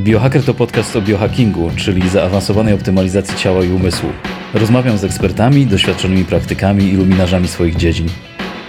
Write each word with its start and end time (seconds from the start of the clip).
Biohacker 0.00 0.44
to 0.44 0.54
podcast 0.54 0.96
o 0.96 1.02
biohackingu, 1.02 1.70
czyli 1.76 2.08
zaawansowanej 2.08 2.74
optymalizacji 2.74 3.38
ciała 3.38 3.64
i 3.64 3.68
umysłu. 3.68 4.08
Rozmawiam 4.54 4.98
z 4.98 5.04
ekspertami, 5.04 5.66
doświadczonymi 5.66 6.24
praktykami 6.24 6.84
i 6.84 6.96
luminarzami 6.96 7.48
swoich 7.48 7.76
dziedzin. 7.76 8.08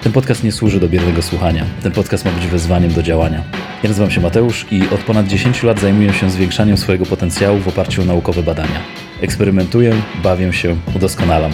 Ten 0.03 0.11
podcast 0.11 0.43
nie 0.43 0.51
służy 0.51 0.79
do 0.79 0.89
biernego 0.89 1.21
słuchania. 1.21 1.65
Ten 1.83 1.91
podcast 1.91 2.25
ma 2.25 2.31
być 2.31 2.47
wezwaniem 2.47 2.93
do 2.93 3.03
działania. 3.03 3.43
Ja 3.83 3.89
nazywam 3.89 4.11
się 4.11 4.21
Mateusz 4.21 4.65
i 4.71 4.81
od 4.93 4.99
ponad 4.99 5.27
10 5.27 5.63
lat 5.63 5.79
zajmuję 5.79 6.13
się 6.13 6.29
zwiększaniem 6.29 6.77
swojego 6.77 7.05
potencjału 7.05 7.59
w 7.59 7.67
oparciu 7.67 8.01
o 8.01 8.05
naukowe 8.05 8.43
badania. 8.43 8.79
Eksperymentuję, 9.21 9.93
bawię 10.23 10.53
się, 10.53 10.75
udoskonalam. 10.95 11.51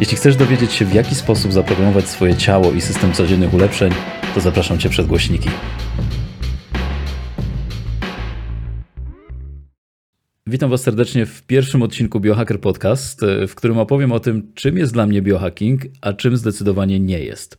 Jeśli 0.00 0.16
chcesz 0.16 0.36
dowiedzieć 0.36 0.72
się, 0.72 0.84
w 0.84 0.94
jaki 0.94 1.14
sposób 1.14 1.52
zaprogramować 1.52 2.08
swoje 2.08 2.36
ciało 2.36 2.72
i 2.72 2.80
system 2.80 3.12
codziennych 3.12 3.54
ulepszeń, 3.54 3.92
to 4.34 4.40
zapraszam 4.40 4.78
Cię 4.78 4.88
przed 4.88 5.06
głośniki. 5.06 5.48
Witam 10.48 10.70
Was 10.70 10.82
serdecznie 10.82 11.26
w 11.26 11.42
pierwszym 11.42 11.82
odcinku 11.82 12.20
Biohacker 12.20 12.60
Podcast, 12.60 13.20
w 13.48 13.54
którym 13.54 13.78
opowiem 13.78 14.12
o 14.12 14.20
tym, 14.20 14.52
czym 14.54 14.78
jest 14.78 14.92
dla 14.92 15.06
mnie 15.06 15.22
biohacking, 15.22 15.82
a 16.00 16.12
czym 16.12 16.36
zdecydowanie 16.36 17.00
nie 17.00 17.20
jest. 17.20 17.56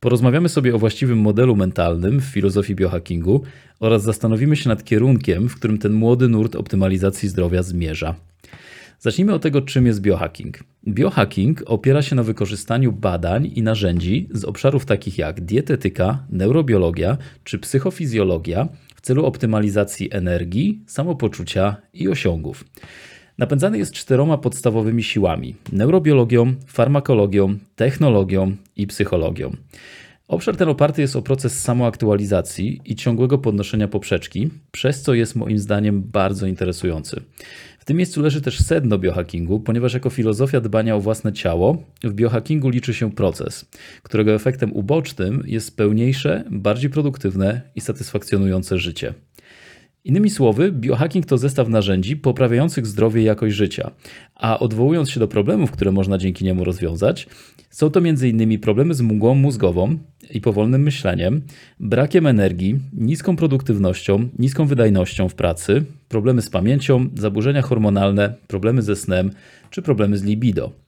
Porozmawiamy 0.00 0.48
sobie 0.48 0.74
o 0.74 0.78
właściwym 0.78 1.18
modelu 1.18 1.56
mentalnym 1.56 2.20
w 2.20 2.24
filozofii 2.24 2.74
biohackingu 2.74 3.42
oraz 3.80 4.02
zastanowimy 4.02 4.56
się 4.56 4.68
nad 4.68 4.84
kierunkiem, 4.84 5.48
w 5.48 5.56
którym 5.56 5.78
ten 5.78 5.92
młody 5.92 6.28
nurt 6.28 6.56
optymalizacji 6.56 7.28
zdrowia 7.28 7.62
zmierza. 7.62 8.14
Zacznijmy 8.98 9.34
od 9.34 9.42
tego, 9.42 9.62
czym 9.62 9.86
jest 9.86 10.00
biohacking. 10.00 10.58
Biohacking 10.88 11.62
opiera 11.66 12.02
się 12.02 12.16
na 12.16 12.22
wykorzystaniu 12.22 12.92
badań 12.92 13.52
i 13.54 13.62
narzędzi 13.62 14.28
z 14.30 14.44
obszarów 14.44 14.86
takich 14.86 15.18
jak 15.18 15.40
dietetyka, 15.40 16.26
neurobiologia 16.30 17.18
czy 17.44 17.58
psychofizjologia 17.58 18.68
w 18.96 19.00
celu 19.00 19.24
optymalizacji 19.26 20.08
energii, 20.12 20.80
samopoczucia 20.86 21.76
i 21.94 22.08
osiągów. 22.08 22.64
Napędzany 23.38 23.78
jest 23.78 23.92
czteroma 23.92 24.38
podstawowymi 24.38 25.02
siłami: 25.02 25.54
neurobiologią, 25.72 26.54
farmakologią, 26.66 27.58
technologią 27.76 28.56
i 28.76 28.86
psychologią. 28.86 29.56
Obszar 30.28 30.56
ten 30.56 30.68
oparty 30.68 31.00
jest 31.00 31.16
o 31.16 31.22
proces 31.22 31.60
samoaktualizacji 31.60 32.80
i 32.84 32.96
ciągłego 32.96 33.38
podnoszenia 33.38 33.88
poprzeczki, 33.88 34.50
przez 34.70 35.02
co 35.02 35.14
jest 35.14 35.36
moim 35.36 35.58
zdaniem 35.58 36.02
bardzo 36.02 36.46
interesujący. 36.46 37.20
W 37.84 37.86
tym 37.86 37.96
miejscu 37.96 38.22
leży 38.22 38.40
też 38.40 38.60
sedno 38.60 38.98
biohackingu, 38.98 39.60
ponieważ 39.60 39.94
jako 39.94 40.10
filozofia 40.10 40.60
dbania 40.60 40.96
o 40.96 41.00
własne 41.00 41.32
ciało, 41.32 41.82
w 42.04 42.12
biohackingu 42.12 42.68
liczy 42.68 42.94
się 42.94 43.12
proces, 43.12 43.64
którego 44.02 44.34
efektem 44.34 44.72
ubocznym 44.72 45.42
jest 45.46 45.76
pełniejsze, 45.76 46.44
bardziej 46.50 46.90
produktywne 46.90 47.60
i 47.74 47.80
satysfakcjonujące 47.80 48.78
życie. 48.78 49.14
Innymi 50.04 50.30
słowy, 50.30 50.72
biohacking 50.72 51.26
to 51.26 51.38
zestaw 51.38 51.68
narzędzi 51.68 52.16
poprawiających 52.16 52.86
zdrowie 52.86 53.22
i 53.22 53.24
jakość 53.24 53.56
życia, 53.56 53.90
a 54.34 54.58
odwołując 54.58 55.10
się 55.10 55.20
do 55.20 55.28
problemów, 55.28 55.70
które 55.70 55.92
można 55.92 56.18
dzięki 56.18 56.44
niemu 56.44 56.64
rozwiązać, 56.64 57.26
są 57.70 57.90
to 57.90 58.00
m.in. 58.00 58.60
problemy 58.60 58.94
z 58.94 59.00
mgłą 59.00 59.34
mózgową 59.34 59.98
i 60.30 60.40
powolnym 60.40 60.82
myśleniem, 60.82 61.42
brakiem 61.80 62.26
energii, 62.26 62.78
niską 62.92 63.36
produktywnością, 63.36 64.28
niską 64.38 64.66
wydajnością 64.66 65.28
w 65.28 65.34
pracy, 65.34 65.84
problemy 66.08 66.42
z 66.42 66.50
pamięcią, 66.50 67.08
zaburzenia 67.14 67.62
hormonalne, 67.62 68.34
problemy 68.46 68.82
ze 68.82 68.96
snem 68.96 69.30
czy 69.70 69.82
problemy 69.82 70.18
z 70.18 70.22
libido. 70.22 70.83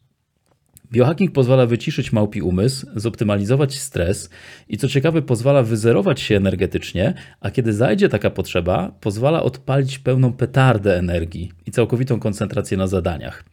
Biohacking 0.92 1.32
pozwala 1.32 1.66
wyciszyć 1.66 2.12
małpi 2.12 2.42
umysł, 2.42 2.86
zoptymalizować 2.96 3.78
stres 3.78 4.30
i 4.68 4.76
co 4.76 4.88
ciekawe 4.88 5.22
pozwala 5.22 5.62
wyzerować 5.62 6.20
się 6.20 6.36
energetycznie, 6.36 7.14
a 7.40 7.50
kiedy 7.50 7.72
zajdzie 7.72 8.08
taka 8.08 8.30
potrzeba, 8.30 8.92
pozwala 9.00 9.42
odpalić 9.42 9.98
pełną 9.98 10.32
petardę 10.32 10.98
energii 10.98 11.52
i 11.66 11.70
całkowitą 11.70 12.20
koncentrację 12.20 12.76
na 12.76 12.86
zadaniach. 12.86 13.44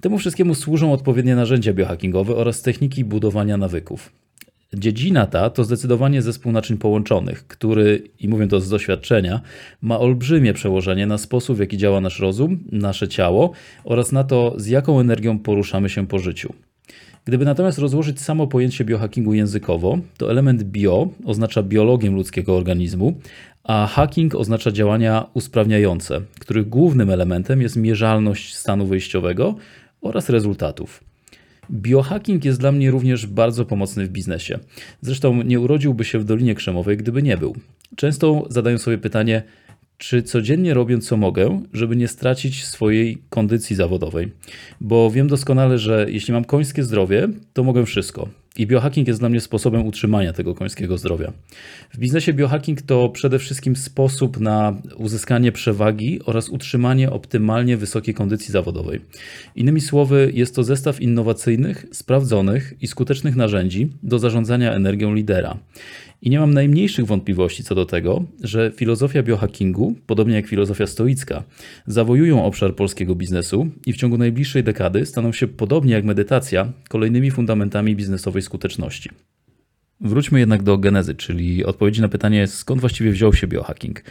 Temu 0.00 0.18
wszystkiemu 0.18 0.54
służą 0.54 0.92
odpowiednie 0.92 1.36
narzędzia 1.36 1.72
biohackingowe 1.72 2.36
oraz 2.36 2.62
techniki 2.62 3.04
budowania 3.04 3.56
nawyków. 3.56 4.12
Dziedzina 4.74 5.26
ta 5.26 5.50
to 5.50 5.64
zdecydowanie 5.64 6.22
zespół 6.22 6.52
naczyń 6.52 6.78
połączonych, 6.78 7.46
który, 7.46 8.02
i 8.18 8.28
mówię 8.28 8.46
to 8.46 8.60
z 8.60 8.68
doświadczenia, 8.68 9.40
ma 9.82 9.98
olbrzymie 9.98 10.52
przełożenie 10.52 11.06
na 11.06 11.18
sposób, 11.18 11.56
w 11.56 11.60
jaki 11.60 11.76
działa 11.76 12.00
nasz 12.00 12.20
rozum, 12.20 12.64
nasze 12.72 13.08
ciało 13.08 13.52
oraz 13.84 14.12
na 14.12 14.24
to, 14.24 14.54
z 14.56 14.66
jaką 14.66 15.00
energią 15.00 15.38
poruszamy 15.38 15.88
się 15.88 16.06
po 16.06 16.18
życiu. 16.18 16.54
Gdyby 17.24 17.44
natomiast 17.44 17.78
rozłożyć 17.78 18.20
samo 18.20 18.46
pojęcie 18.46 18.84
biohackingu 18.84 19.34
językowo, 19.34 19.98
to 20.18 20.30
element 20.30 20.62
bio 20.62 21.08
oznacza 21.24 21.62
biologię 21.62 22.10
ludzkiego 22.10 22.56
organizmu, 22.56 23.14
a 23.64 23.86
hacking 23.86 24.34
oznacza 24.34 24.72
działania 24.72 25.26
usprawniające, 25.34 26.20
których 26.38 26.68
głównym 26.68 27.10
elementem 27.10 27.62
jest 27.62 27.76
mierzalność 27.76 28.56
stanu 28.56 28.86
wyjściowego 28.86 29.54
oraz 30.00 30.28
rezultatów. 30.28 31.04
Biohacking 31.70 32.44
jest 32.44 32.60
dla 32.60 32.72
mnie 32.72 32.90
również 32.90 33.26
bardzo 33.26 33.64
pomocny 33.64 34.06
w 34.06 34.08
biznesie. 34.08 34.58
Zresztą 35.00 35.42
nie 35.42 35.60
urodziłby 35.60 36.04
się 36.04 36.18
w 36.18 36.24
Dolinie 36.24 36.54
Krzemowej, 36.54 36.96
gdyby 36.96 37.22
nie 37.22 37.36
był. 37.36 37.56
Często 37.96 38.46
zadaję 38.48 38.78
sobie 38.78 38.98
pytanie, 38.98 39.42
czy 40.02 40.22
codziennie 40.22 40.74
robię 40.74 40.98
co 40.98 41.16
mogę, 41.16 41.62
żeby 41.72 41.96
nie 41.96 42.08
stracić 42.08 42.64
swojej 42.64 43.18
kondycji 43.30 43.76
zawodowej. 43.76 44.32
Bo 44.80 45.10
wiem 45.10 45.28
doskonale, 45.28 45.78
że 45.78 46.06
jeśli 46.08 46.34
mam 46.34 46.44
końskie 46.44 46.82
zdrowie, 46.82 47.28
to 47.52 47.64
mogę 47.64 47.86
wszystko. 47.86 48.28
I 48.58 48.66
biohacking 48.66 49.08
jest 49.08 49.20
dla 49.20 49.28
mnie 49.28 49.40
sposobem 49.40 49.86
utrzymania 49.86 50.32
tego 50.32 50.54
końskiego 50.54 50.98
zdrowia. 50.98 51.32
W 51.94 51.98
biznesie 51.98 52.32
biohacking 52.32 52.82
to 52.82 53.08
przede 53.08 53.38
wszystkim 53.38 53.76
sposób 53.76 54.40
na 54.40 54.82
uzyskanie 54.96 55.52
przewagi 55.52 56.20
oraz 56.24 56.48
utrzymanie 56.48 57.10
optymalnie 57.10 57.76
wysokiej 57.76 58.14
kondycji 58.14 58.52
zawodowej. 58.52 59.00
Innymi 59.56 59.80
słowy, 59.80 60.30
jest 60.34 60.54
to 60.54 60.64
zestaw 60.64 61.00
innowacyjnych, 61.00 61.86
sprawdzonych 61.92 62.74
i 62.80 62.86
skutecznych 62.86 63.36
narzędzi 63.36 63.90
do 64.02 64.18
zarządzania 64.18 64.72
energią 64.72 65.14
lidera. 65.14 65.58
I 66.22 66.30
nie 66.30 66.40
mam 66.40 66.54
najmniejszych 66.54 67.06
wątpliwości 67.06 67.64
co 67.64 67.74
do 67.74 67.86
tego, 67.86 68.24
że 68.42 68.72
filozofia 68.76 69.22
biohackingu, 69.22 69.94
podobnie 70.06 70.34
jak 70.34 70.46
filozofia 70.46 70.86
stoicka, 70.86 71.44
zawojują 71.86 72.44
obszar 72.44 72.74
polskiego 72.74 73.14
biznesu 73.14 73.66
i 73.86 73.92
w 73.92 73.96
ciągu 73.96 74.18
najbliższej 74.18 74.64
dekady 74.64 75.06
staną 75.06 75.32
się, 75.32 75.48
podobnie 75.48 75.92
jak 75.92 76.04
medytacja, 76.04 76.72
kolejnymi 76.88 77.30
fundamentami 77.30 77.96
biznesowej 77.96 78.41
skuteczności. 78.42 79.10
Wróćmy 80.00 80.40
jednak 80.40 80.62
do 80.62 80.78
genezy, 80.78 81.14
czyli 81.14 81.64
odpowiedzi 81.64 82.00
na 82.00 82.08
pytanie, 82.08 82.46
skąd 82.46 82.80
właściwie 82.80 83.10
wziął 83.10 83.32
się 83.32 83.46
biohacking. 83.46 84.02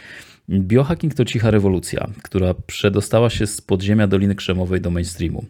Biohacking 0.50 1.14
to 1.14 1.24
cicha 1.24 1.50
rewolucja, 1.50 2.08
która 2.22 2.54
przedostała 2.54 3.30
się 3.30 3.46
z 3.46 3.60
podziemia 3.60 4.06
Doliny 4.06 4.34
Krzemowej 4.34 4.80
do 4.80 4.90
mainstreamu. 4.90 5.44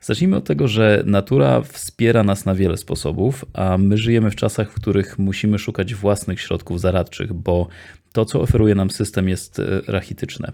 Zacznijmy 0.00 0.36
od 0.36 0.44
tego, 0.44 0.68
że 0.68 1.02
natura 1.06 1.62
wspiera 1.62 2.22
nas 2.22 2.44
na 2.44 2.54
wiele 2.54 2.76
sposobów, 2.76 3.44
a 3.52 3.78
my 3.78 3.98
żyjemy 3.98 4.30
w 4.30 4.36
czasach, 4.36 4.70
w 4.70 4.74
których 4.74 5.18
musimy 5.18 5.58
szukać 5.58 5.94
własnych 5.94 6.40
środków 6.40 6.80
zaradczych, 6.80 7.32
bo 7.32 7.68
to, 8.12 8.24
co 8.24 8.40
oferuje 8.40 8.74
nam 8.74 8.90
system, 8.90 9.28
jest 9.28 9.58
e, 9.58 9.80
rachityczne. 9.86 10.52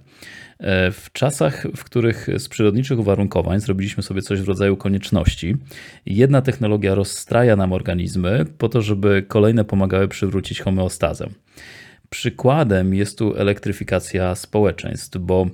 E, 0.60 0.90
w 0.90 1.12
czasach, 1.12 1.66
w 1.76 1.84
których 1.84 2.28
z 2.38 2.48
przyrodniczych 2.48 2.98
uwarunkowań 2.98 3.60
zrobiliśmy 3.60 4.02
sobie 4.02 4.22
coś 4.22 4.40
w 4.40 4.48
rodzaju 4.48 4.76
konieczności, 4.76 5.56
jedna 6.06 6.42
technologia 6.42 6.94
rozstraja 6.94 7.56
nam 7.56 7.72
organizmy 7.72 8.44
po 8.58 8.68
to, 8.68 8.82
żeby 8.82 9.24
kolejne 9.28 9.64
pomagały 9.64 10.08
przywrócić 10.08 10.60
homeostazę. 10.60 11.26
Przykładem 12.10 12.94
jest 12.94 13.18
tu 13.18 13.36
elektryfikacja 13.36 14.34
społeczeństw, 14.34 15.18
bo 15.18 15.46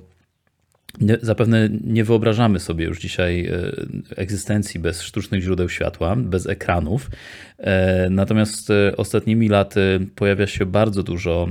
nie, 1.01 1.17
zapewne 1.21 1.69
nie 1.83 2.03
wyobrażamy 2.03 2.59
sobie 2.59 2.85
już 2.85 2.99
dzisiaj 2.99 3.45
e, 3.45 3.71
egzystencji 4.15 4.79
bez 4.79 5.01
sztucznych 5.01 5.41
źródeł 5.41 5.69
światła, 5.69 6.15
bez 6.15 6.47
ekranów. 6.47 7.09
E, 7.57 8.09
natomiast 8.09 8.69
e, 8.69 8.97
ostatnimi 8.97 9.49
laty 9.49 10.07
pojawia 10.15 10.47
się 10.47 10.65
bardzo 10.65 11.03
dużo 11.03 11.47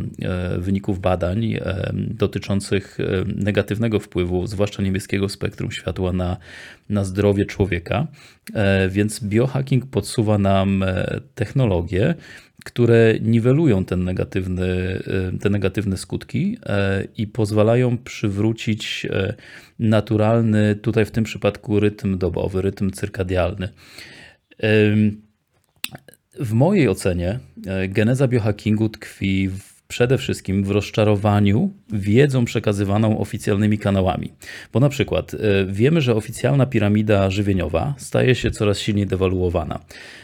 wyników 0.58 1.00
badań 1.00 1.58
dotyczących 1.94 2.98
negatywnego 3.36 4.00
wpływu, 4.00 4.46
zwłaszcza 4.46 4.82
niebieskiego 4.82 5.28
spektrum 5.28 5.70
światła 5.70 6.12
na, 6.12 6.36
na 6.90 7.04
zdrowie 7.04 7.46
człowieka. 7.46 8.06
Więc 8.88 9.24
biohacking 9.24 9.86
podsuwa 9.86 10.38
nam 10.38 10.84
technologie, 11.34 12.14
które 12.66 13.14
niwelują 13.22 13.84
ten 13.84 14.04
negatywny, 14.04 14.66
y, 15.34 15.38
te 15.38 15.50
negatywne 15.50 15.96
skutki 15.96 16.58
e, 16.66 17.04
i 17.16 17.26
pozwalają 17.26 17.98
przywrócić 17.98 19.06
e, 19.10 19.34
naturalny, 19.78 20.74
tutaj 20.74 21.04
w 21.04 21.10
tym 21.10 21.24
przypadku 21.24 21.80
rytm 21.80 22.18
dobowy, 22.18 22.62
rytm 22.62 22.90
cyrkadialny. 22.90 23.68
W 26.40 26.52
mojej 26.52 26.88
ocenie 26.88 27.38
e, 27.66 27.88
geneza 27.88 28.28
biohackingu 28.28 28.88
tkwi 28.88 29.48
w 29.48 29.75
przede 29.88 30.18
wszystkim 30.18 30.64
w 30.64 30.70
rozczarowaniu 30.70 31.70
wiedzą 31.92 32.44
przekazywaną 32.44 33.18
oficjalnymi 33.18 33.78
kanałami. 33.78 34.32
Bo 34.72 34.80
na 34.80 34.88
przykład 34.88 35.34
e, 35.34 35.38
wiemy, 35.66 36.00
że 36.00 36.14
oficjalna 36.14 36.66
piramida 36.66 37.30
żywieniowa 37.30 37.94
staje 37.98 38.34
się 38.34 38.50
coraz 38.50 38.78
silniej 38.78 39.06
dewaluowana. 39.06 39.80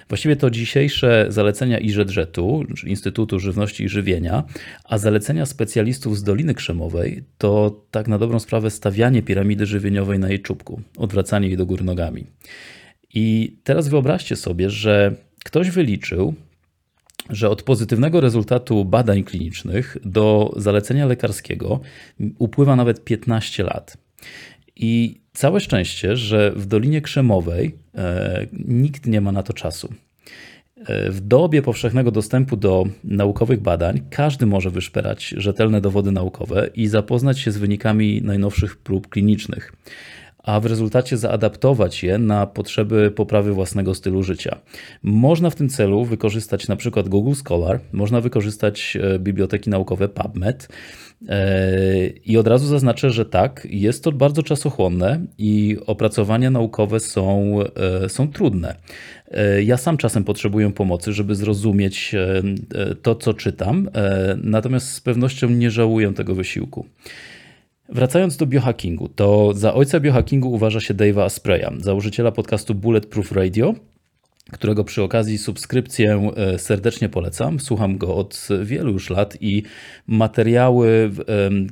Właściwie 0.09 0.37
to 0.37 0.51
dzisiejsze 0.51 1.27
zalecenia 1.29 1.79
IŻEDŻET-u, 1.79 2.65
Instytutu 2.87 3.41
Żywności 3.41 3.85
i 3.85 3.89
Żywienia, 3.89 4.45
a 4.85 4.99
zalecenia 4.99 5.47
specjalistów 5.47 6.19
z 6.19 6.23
Doliny 6.23 6.55
Krzemowej 6.55 7.25
to 7.39 7.81
tak 7.91 8.09
na 8.09 8.19
dobrą 8.19 8.39
sprawę 8.39 8.71
stawianie 8.71 9.23
piramidy 9.23 9.67
żywieniowej 9.67 10.19
na 10.19 10.29
jej 10.29 10.41
czubku, 10.41 10.81
odwracanie 10.97 11.49
jej 11.49 11.57
do 11.57 11.67
góry 11.67 11.85
nogami. 11.85 12.27
I 13.15 13.57
teraz 13.65 13.89
wyobraźcie 13.89 14.37
sobie, 14.37 14.71
że 14.71 15.15
ktoś 15.45 15.71
wyliczył, 15.71 16.35
że 17.31 17.51
od 17.51 17.63
pozytywnego 17.63 18.21
rezultatu 18.21 18.85
badań 18.85 19.25
klinicznych 19.25 19.97
do 20.05 20.55
zalecenia 20.57 21.07
lekarskiego 21.07 21.81
upływa 22.39 22.77
nawet 22.77 23.05
15 23.05 23.63
lat. 23.63 23.97
I 24.77 25.21
całe 25.33 25.61
szczęście, 25.61 26.17
że 26.17 26.53
w 26.57 26.67
Dolinie 26.67 27.01
Krzemowej 27.01 27.75
e, 27.95 28.47
nikt 28.53 29.07
nie 29.07 29.21
ma 29.21 29.33
na 29.33 29.43
to 29.43 29.53
czasu. 29.53 29.95
E, 30.87 31.11
w 31.11 31.21
dobie 31.21 31.63
powszechnego 31.63 32.11
dostępu 32.11 32.57
do 32.57 32.85
naukowych 33.05 33.61
badań 33.61 34.01
każdy 34.11 34.47
może 34.47 34.71
wyszperać 34.71 35.35
rzetelne 35.37 35.81
dowody 35.81 36.13
naukowe 36.13 36.71
i 36.75 36.87
zapoznać 36.87 37.39
się 37.39 37.53
z 37.53 37.59
wynikami 37.59 38.23
najnowszych 38.23 38.77
prób 38.77 39.09
klinicznych 39.09 39.73
a 40.43 40.61
w 40.61 40.67
rezultacie 40.67 41.17
zaadaptować 41.17 42.03
je 42.03 42.19
na 42.19 42.47
potrzeby 42.47 43.11
poprawy 43.11 43.53
własnego 43.53 43.95
stylu 43.95 44.23
życia. 44.23 44.59
Można 45.03 45.51
w 45.51 45.55
tym 45.55 45.69
celu 45.69 46.05
wykorzystać 46.05 46.69
na 46.69 46.77
przykład 46.77 47.09
Google 47.09 47.35
Scholar, 47.35 47.81
można 47.93 48.21
wykorzystać 48.21 48.99
e, 49.01 49.19
biblioteki 49.19 49.71
naukowe 49.71 50.09
PubMed. 50.09 50.69
E, 51.29 52.07
I 52.07 52.37
od 52.37 52.49
razu 52.49 52.67
zaznaczę, 52.67 53.11
że 53.11 53.25
tak, 53.25 53.67
jest 53.71 54.05
to 54.05 54.13
bardzo 54.13 54.43
czasochłonne 54.43 55.21
i 55.39 55.77
opracowania 55.87 56.51
naukowe 56.51 57.01
są, 57.01 57.55
e, 58.05 58.09
są 58.09 58.29
trudne. 58.29 58.77
Ja 59.65 59.77
sam 59.77 59.97
czasem 59.97 60.25
potrzebuję 60.25 60.73
pomocy, 60.73 61.13
żeby 61.13 61.35
zrozumieć 61.35 62.15
to, 63.03 63.15
co 63.15 63.35
czytam, 63.35 63.91
natomiast 64.43 64.89
z 64.89 65.01
pewnością 65.01 65.51
nie 65.51 65.71
żałuję 65.71 66.13
tego 66.13 66.35
wysiłku. 66.35 66.87
Wracając 67.93 68.37
do 68.37 68.47
biohackingu, 68.47 69.09
to 69.09 69.53
za 69.55 69.75
ojca 69.75 70.01
biohackingu 70.01 70.53
uważa 70.53 70.81
się 70.81 70.95
Dave'a 70.95 71.25
Aspreya, 71.25 71.71
założyciela 71.79 72.33
podcastu 72.33 72.75
Bulletproof 72.75 73.33
Radio, 73.33 73.75
którego 74.53 74.85
przy 74.85 75.03
okazji 75.03 75.39
subskrypcję 75.39 76.31
e, 76.37 76.59
serdecznie 76.59 77.09
polecam. 77.09 77.61
Słucham 77.61 77.99
go 77.99 78.17
od 78.17 78.49
wielu 78.63 78.93
już 78.93 79.11
lat 79.11 79.37
i 79.41 79.63
materiały, 80.07 81.11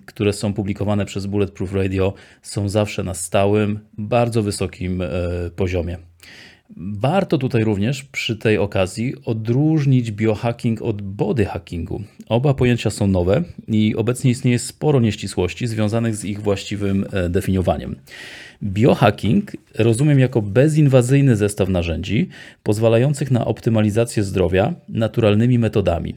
które 0.07 0.33
są 0.33 0.53
publikowane 0.53 1.07
przez 1.07 1.27
Bulletproof 1.27 1.75
Radio, 1.75 2.15
są 2.43 2.69
zawsze 2.69 3.03
na 3.03 3.15
stałym, 3.15 3.81
bardzo 3.99 4.43
wysokim 4.43 5.03
e, 5.03 5.09
poziomie. 5.57 6.10
Warto 6.77 7.39
tutaj 7.39 7.65
również 7.65 8.05
przy 8.05 8.37
tej 8.37 8.59
okazji 8.59 9.15
odróżnić 9.25 10.11
biohacking 10.11 10.83
od 10.83 11.03
body 11.03 11.45
hackingu. 11.45 12.03
Oba 12.29 12.55
pojęcia 12.55 12.91
są 12.91 13.07
nowe 13.07 13.43
i 13.69 13.97
obecnie 13.97 14.31
istnieje 14.31 14.59
sporo 14.59 15.01
nieścisłości 15.01 15.67
związanych 15.67 16.17
z 16.17 16.25
ich 16.25 16.43
właściwym 16.43 17.07
e, 17.13 17.29
definiowaniem. 17.29 17.97
Biohacking 18.63 19.57
rozumiem 19.79 20.19
jako 20.19 20.43
bezinwazyjny 20.43 21.37
zestaw 21.37 21.69
narzędzi 21.69 22.29
pozwalających 22.63 23.31
na 23.31 23.45
optymalizację 23.45 24.25
zdrowia 24.25 24.75
naturalnymi 24.89 25.59
metodami, 25.59 26.15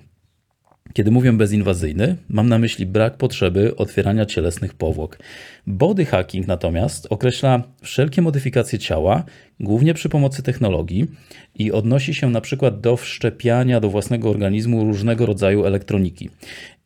kiedy 0.94 1.12
mówię 1.12 1.34
bezinwazyjny, 1.34 2.16
mam 2.30 2.50
na 2.50 2.60
myśli 2.60 2.86
brak 2.86 3.18
potrzeby 3.18 3.76
otwierania 3.76 4.26
cielesnych 4.26 4.74
powłok. 4.74 5.20
Body 5.68 6.06
hacking 6.06 6.48
natomiast 6.48 7.08
określa 7.10 7.64
wszelkie 7.82 8.22
modyfikacje 8.22 8.80
ciała, 8.80 9.24
głównie 9.60 9.94
przy 9.94 10.10
pomocy 10.10 10.44
technologii 10.44 11.08
i 11.56 11.72
odnosi 11.72 12.14
się 12.14 12.30
na 12.30 12.42
przykład 12.42 12.82
do 12.82 12.98
wszczepiania 12.98 13.80
do 13.80 13.90
własnego 13.90 14.30
organizmu 14.30 14.84
różnego 14.84 15.26
rodzaju 15.26 15.66
elektroniki. 15.66 16.30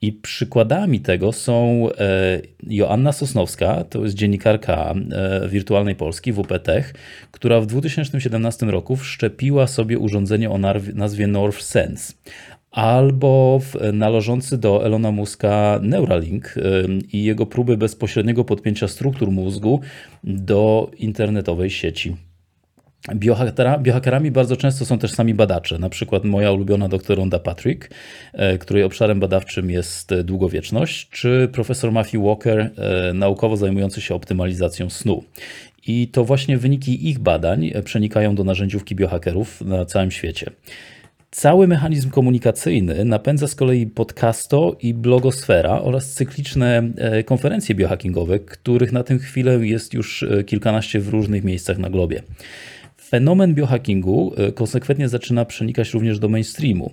I 0.01 0.13
przykładami 0.13 0.99
tego 0.99 1.31
są 1.31 1.87
e, 1.97 2.41
Joanna 2.63 3.11
Sosnowska, 3.11 3.83
to 3.83 4.03
jest 4.03 4.15
dziennikarka 4.15 4.93
e, 5.11 5.49
Wirtualnej 5.49 5.95
Polski, 5.95 6.33
WPTech, 6.33 6.93
która 7.31 7.61
w 7.61 7.65
2017 7.65 8.65
roku 8.65 8.95
wszczepiła 8.95 9.67
sobie 9.67 9.99
urządzenie 9.99 10.49
o 10.49 10.57
nazwie 10.93 11.27
North 11.27 11.61
Sense 11.61 12.13
albo 12.77 13.59
należący 13.93 14.57
do 14.57 14.85
Elona 14.85 15.11
Muska 15.11 15.79
Neuralink 15.83 16.55
i 17.13 17.23
jego 17.23 17.45
próby 17.45 17.77
bezpośredniego 17.77 18.43
podpięcia 18.43 18.87
struktur 18.87 19.31
mózgu 19.31 19.81
do 20.23 20.91
internetowej 20.97 21.69
sieci. 21.69 22.15
Biohackerami 23.79 24.31
bardzo 24.31 24.57
często 24.57 24.85
są 24.85 24.99
też 24.99 25.11
sami 25.11 25.33
badacze, 25.33 25.79
na 25.79 25.89
przykład 25.89 26.23
moja 26.23 26.51
ulubiona 26.51 26.87
doktor 26.87 27.17
Ronda 27.17 27.39
Patrick, 27.39 27.89
e, 28.33 28.57
której 28.57 28.83
obszarem 28.83 29.19
badawczym 29.19 29.69
jest 29.69 30.21
długowieczność, 30.21 31.09
czy 31.09 31.49
profesor 31.51 31.91
Matthew 31.91 32.23
Walker, 32.23 32.59
e, 32.59 33.13
naukowo 33.13 33.57
zajmujący 33.57 34.01
się 34.01 34.15
optymalizacją 34.15 34.89
snu. 34.89 35.23
I 35.87 36.07
to 36.07 36.25
właśnie 36.25 36.57
wyniki 36.57 37.09
ich 37.09 37.19
badań 37.19 37.71
przenikają 37.85 38.35
do 38.35 38.43
narzędziówki 38.43 38.95
biohackerów 38.95 39.61
na 39.61 39.85
całym 39.85 40.11
świecie. 40.11 40.51
Cały 41.31 41.67
mechanizm 41.67 42.09
komunikacyjny 42.09 43.05
napędza 43.05 43.47
z 43.47 43.55
kolei 43.55 43.87
podcasto 43.87 44.77
i 44.81 44.93
blogosfera 44.93 45.81
oraz 45.81 46.13
cykliczne 46.13 46.83
e, 46.97 47.23
konferencje 47.23 47.75
biohackingowe, 47.75 48.39
których 48.39 48.91
na 48.91 49.03
tę 49.03 49.17
chwilę 49.17 49.67
jest 49.67 49.93
już 49.93 50.23
e, 50.23 50.43
kilkanaście 50.43 50.99
w 50.99 51.09
różnych 51.09 51.43
miejscach 51.43 51.77
na 51.77 51.89
globie. 51.89 52.23
Fenomen 53.01 53.53
biohackingu 53.53 54.33
e, 54.37 54.51
konsekwentnie 54.51 55.09
zaczyna 55.09 55.45
przenikać 55.45 55.93
również 55.93 56.19
do 56.19 56.29
mainstreamu. 56.29 56.91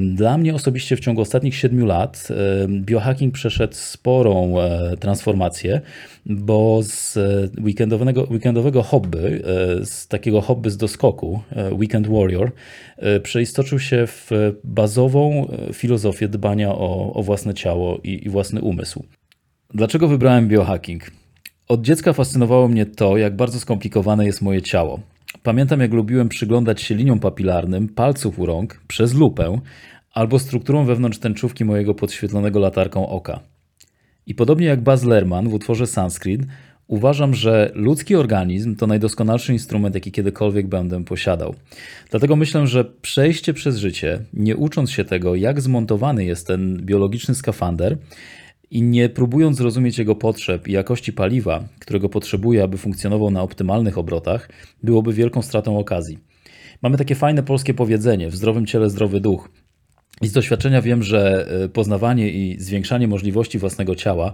Dla 0.00 0.38
mnie 0.38 0.54
osobiście 0.54 0.96
w 0.96 1.00
ciągu 1.00 1.20
ostatnich 1.20 1.54
siedmiu 1.54 1.86
lat 1.86 2.28
biohacking 2.68 3.34
przeszedł 3.34 3.74
sporą 3.74 4.60
e, 4.60 4.96
transformację, 4.96 5.80
bo 6.26 6.80
z 6.82 7.16
e, 7.16 7.48
weekendowego, 7.62 8.26
weekendowego 8.30 8.82
hobby, 8.82 9.42
e, 9.80 9.86
z 9.86 10.08
takiego 10.08 10.40
hobby 10.40 10.70
z 10.70 10.76
doskoku, 10.76 11.42
Weekend 11.72 12.08
Warrior, 12.08 12.52
przeistoczył 13.22 13.78
się 13.78 14.06
w 14.06 14.30
bazową 14.64 15.48
filozofię 15.72 16.28
dbania 16.28 16.68
o, 16.70 17.12
o 17.14 17.22
własne 17.22 17.54
ciało 17.54 17.98
i, 18.04 18.26
i 18.26 18.30
własny 18.30 18.60
umysł. 18.60 19.04
Dlaczego 19.74 20.08
wybrałem 20.08 20.48
biohacking? 20.48 21.10
Od 21.68 21.82
dziecka 21.82 22.12
fascynowało 22.12 22.68
mnie 22.68 22.86
to, 22.86 23.16
jak 23.16 23.36
bardzo 23.36 23.60
skomplikowane 23.60 24.26
jest 24.26 24.42
moje 24.42 24.62
ciało. 24.62 25.00
Pamiętam, 25.42 25.80
jak 25.80 25.92
lubiłem 25.92 26.28
przyglądać 26.28 26.82
się 26.82 26.94
liniom 26.94 27.20
papilarnym 27.20 27.88
palców 27.88 28.38
u 28.38 28.46
rąk 28.46 28.80
przez 28.88 29.14
lupę 29.14 29.60
albo 30.12 30.38
strukturą 30.38 30.84
wewnątrz 30.84 31.18
tęczówki 31.18 31.64
mojego 31.64 31.94
podświetlonego 31.94 32.58
latarką 32.58 33.08
oka. 33.08 33.40
I 34.26 34.34
podobnie 34.34 34.66
jak 34.66 34.80
Baz 34.80 35.04
Lerman 35.04 35.48
w 35.48 35.54
utworze 35.54 35.86
Sanskrit, 35.86 36.42
uważam, 36.86 37.34
że 37.34 37.70
ludzki 37.74 38.16
organizm 38.16 38.76
to 38.76 38.86
najdoskonalszy 38.86 39.52
instrument, 39.52 39.94
jaki 39.94 40.12
kiedykolwiek 40.12 40.66
będę 40.66 41.04
posiadał. 41.04 41.54
Dlatego 42.10 42.36
myślę, 42.36 42.66
że 42.66 42.84
przejście 42.84 43.54
przez 43.54 43.76
życie, 43.76 44.20
nie 44.32 44.56
ucząc 44.56 44.90
się 44.90 45.04
tego, 45.04 45.34
jak 45.34 45.60
zmontowany 45.60 46.24
jest 46.24 46.46
ten 46.46 46.76
biologiczny 46.82 47.34
skafander, 47.34 47.98
i 48.70 48.82
nie 48.82 49.08
próbując 49.08 49.56
zrozumieć 49.56 49.98
jego 49.98 50.14
potrzeb 50.14 50.68
i 50.68 50.72
jakości 50.72 51.12
paliwa, 51.12 51.64
którego 51.78 52.08
potrzebuje, 52.08 52.62
aby 52.62 52.78
funkcjonował 52.78 53.30
na 53.30 53.42
optymalnych 53.42 53.98
obrotach, 53.98 54.48
byłoby 54.82 55.12
wielką 55.12 55.42
stratą 55.42 55.78
okazji. 55.78 56.18
Mamy 56.82 56.98
takie 56.98 57.14
fajne 57.14 57.42
polskie 57.42 57.74
powiedzenie: 57.74 58.28
w 58.28 58.36
zdrowym 58.36 58.66
ciele 58.66 58.90
zdrowy 58.90 59.20
duch. 59.20 59.48
I 60.22 60.28
z 60.28 60.32
doświadczenia 60.32 60.82
wiem, 60.82 61.02
że 61.02 61.48
e, 61.64 61.68
poznawanie 61.68 62.30
i 62.30 62.60
zwiększanie 62.60 63.08
możliwości 63.08 63.58
własnego 63.58 63.94
ciała 63.94 64.32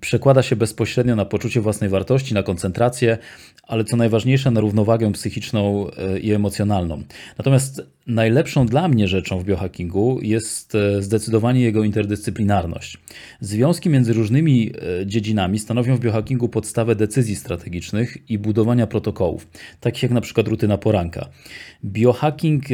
przekłada 0.00 0.42
się 0.42 0.56
bezpośrednio 0.56 1.16
na 1.16 1.24
poczucie 1.24 1.60
własnej 1.60 1.90
wartości, 1.90 2.34
na 2.34 2.42
koncentrację, 2.42 3.18
ale 3.62 3.84
co 3.84 3.96
najważniejsze, 3.96 4.50
na 4.50 4.60
równowagę 4.60 5.12
psychiczną 5.12 5.90
e, 5.90 6.18
i 6.18 6.32
emocjonalną. 6.32 7.02
Natomiast 7.38 7.82
najlepszą 8.06 8.66
dla 8.66 8.88
mnie 8.88 9.08
rzeczą 9.08 9.38
w 9.38 9.44
biohackingu 9.44 10.18
jest 10.22 10.74
e, 10.74 11.02
zdecydowanie 11.02 11.60
jego 11.60 11.84
interdyscyplinarność. 11.84 12.98
Związki 13.40 13.90
między 13.90 14.12
różnymi 14.12 14.72
dziedzinami 15.06 15.58
stanowią 15.58 15.96
w 15.96 16.00
biohackingu 16.00 16.48
podstawę 16.48 16.96
decyzji 16.96 17.36
strategicznych 17.36 18.30
i 18.30 18.38
budowania 18.38 18.86
protokołów, 18.86 19.48
takich 19.80 20.02
jak 20.02 20.12
na 20.12 20.20
przykład 20.20 20.48
rutyna 20.48 20.78
poranka. 20.78 21.28
Biohacking 21.84 22.64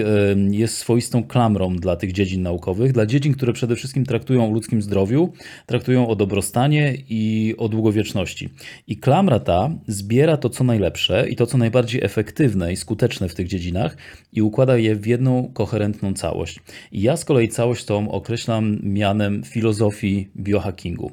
jest 0.51 0.77
swoistą 0.77 1.25
klamrą 1.25 1.77
dla 1.77 1.97
tych 1.97 2.13
dziedzin 2.13 2.33
dziedzin 2.33 2.43
naukowych, 2.43 2.93
dla 2.93 3.07
dziedzin, 3.07 3.35
które 3.35 3.53
przede 3.53 3.77
wszystkim 3.77 4.05
traktują 4.05 4.49
o 4.49 4.51
ludzkim 4.51 4.83
zdrowiu, 4.83 5.33
traktują 5.67 6.09
o 6.09 6.17
dobrostanie 6.17 6.95
i 7.09 7.55
o 7.59 7.69
długowieczności. 7.69 8.49
I 8.87 8.97
klamra 8.97 9.39
ta 9.41 9.71
zbiera 9.87 10.37
to, 10.37 10.49
co 10.49 10.65
najlepsze 10.65 11.29
i 11.29 11.37
to, 11.37 11.47
co 11.47 11.59
najbardziej 11.59 12.05
efektywne 12.05 12.73
i 12.73 12.77
skuteczne 12.77 13.29
w 13.29 13.35
tych 13.35 13.49
dziedzinach 13.49 13.97
i 14.33 14.43
układa 14.43 14.77
je 14.77 14.97
w 14.97 15.07
jedną 15.07 15.22
koherentną 15.55 16.15
całość. 16.15 16.61
I 16.93 17.03
ja 17.03 17.17
z 17.17 17.25
kolei 17.25 17.49
całość 17.49 17.85
tą 17.85 18.11
określam 18.11 18.79
mianem 18.83 19.43
filozofii 19.45 20.29
biohackingu. 20.37 21.11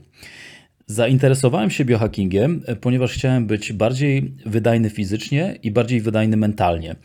Zainteresowałem 0.85 1.69
się 1.69 1.85
biohackingiem, 1.85 2.61
ponieważ 2.81 3.13
chciałem 3.13 3.47
być 3.47 3.73
bardziej 3.73 4.33
wydajny 4.45 4.89
fizycznie 4.89 5.55
i 5.63 5.71
bardziej 5.71 6.01
wydajny 6.01 6.37
mentalnie. 6.37 6.95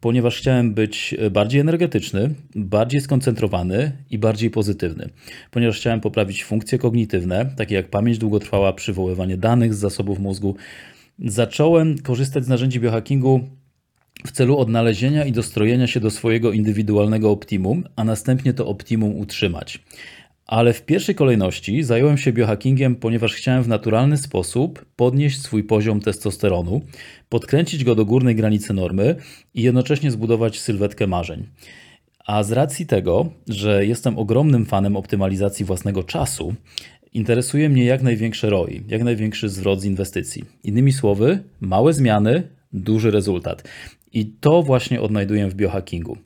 Ponieważ 0.00 0.38
chciałem 0.38 0.74
być 0.74 1.14
bardziej 1.30 1.60
energetyczny, 1.60 2.34
bardziej 2.54 3.00
skoncentrowany 3.00 3.92
i 4.10 4.18
bardziej 4.18 4.50
pozytywny. 4.50 5.08
Ponieważ 5.50 5.76
chciałem 5.76 6.00
poprawić 6.00 6.44
funkcje 6.44 6.78
kognitywne, 6.78 7.50
takie 7.56 7.74
jak 7.74 7.90
pamięć 7.90 8.18
długotrwała, 8.18 8.72
przywoływanie 8.72 9.36
danych 9.36 9.74
z 9.74 9.78
zasobów 9.78 10.18
mózgu, 10.18 10.56
zacząłem 11.18 11.98
korzystać 11.98 12.44
z 12.44 12.48
narzędzi 12.48 12.80
biohackingu 12.80 13.40
w 14.26 14.32
celu 14.32 14.58
odnalezienia 14.58 15.24
i 15.24 15.32
dostrojenia 15.32 15.86
się 15.86 16.00
do 16.00 16.10
swojego 16.10 16.52
indywidualnego 16.52 17.30
optimum, 17.30 17.84
a 17.96 18.04
następnie 18.04 18.52
to 18.54 18.66
optimum 18.66 19.18
utrzymać. 19.18 19.78
Ale 20.46 20.72
w 20.72 20.82
pierwszej 20.82 21.14
kolejności 21.14 21.82
zająłem 21.82 22.18
się 22.18 22.32
biohackingiem, 22.32 22.96
ponieważ 22.96 23.34
chciałem 23.34 23.62
w 23.62 23.68
naturalny 23.68 24.16
sposób 24.16 24.84
podnieść 24.96 25.40
swój 25.40 25.64
poziom 25.64 26.00
testosteronu, 26.00 26.80
podkręcić 27.28 27.84
go 27.84 27.94
do 27.94 28.04
górnej 28.04 28.34
granicy 28.34 28.72
normy 28.72 29.16
i 29.54 29.62
jednocześnie 29.62 30.10
zbudować 30.10 30.60
sylwetkę 30.60 31.06
marzeń. 31.06 31.46
A 32.26 32.42
z 32.42 32.52
racji 32.52 32.86
tego, 32.86 33.30
że 33.48 33.86
jestem 33.86 34.18
ogromnym 34.18 34.66
fanem 34.66 34.96
optymalizacji 34.96 35.64
własnego 35.64 36.02
czasu, 36.02 36.54
interesuje 37.14 37.68
mnie 37.68 37.84
jak 37.84 38.02
największe 38.02 38.50
ROI, 38.50 38.82
jak 38.88 39.02
największy 39.02 39.48
zwrot 39.48 39.80
z 39.80 39.84
inwestycji. 39.84 40.44
Innymi 40.64 40.92
słowy, 40.92 41.42
małe 41.60 41.92
zmiany, 41.92 42.42
duży 42.72 43.10
rezultat. 43.10 43.68
I 44.12 44.26
to 44.26 44.62
właśnie 44.62 45.00
odnajduję 45.00 45.48
w 45.48 45.54
biohackingu. 45.54 46.16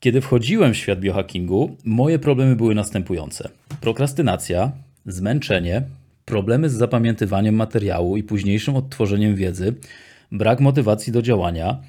Kiedy 0.00 0.20
wchodziłem 0.20 0.74
w 0.74 0.76
świat 0.76 1.00
biohackingu, 1.00 1.76
moje 1.84 2.18
problemy 2.18 2.56
były 2.56 2.74
następujące: 2.74 3.48
prokrastynacja, 3.80 4.72
zmęczenie, 5.06 5.82
problemy 6.24 6.68
z 6.68 6.72
zapamiętywaniem 6.72 7.54
materiału 7.54 8.16
i 8.16 8.22
późniejszym 8.22 8.76
odtworzeniem 8.76 9.36
wiedzy, 9.36 9.74
brak 10.32 10.60
motywacji 10.60 11.12
do 11.12 11.22
działania 11.22 11.82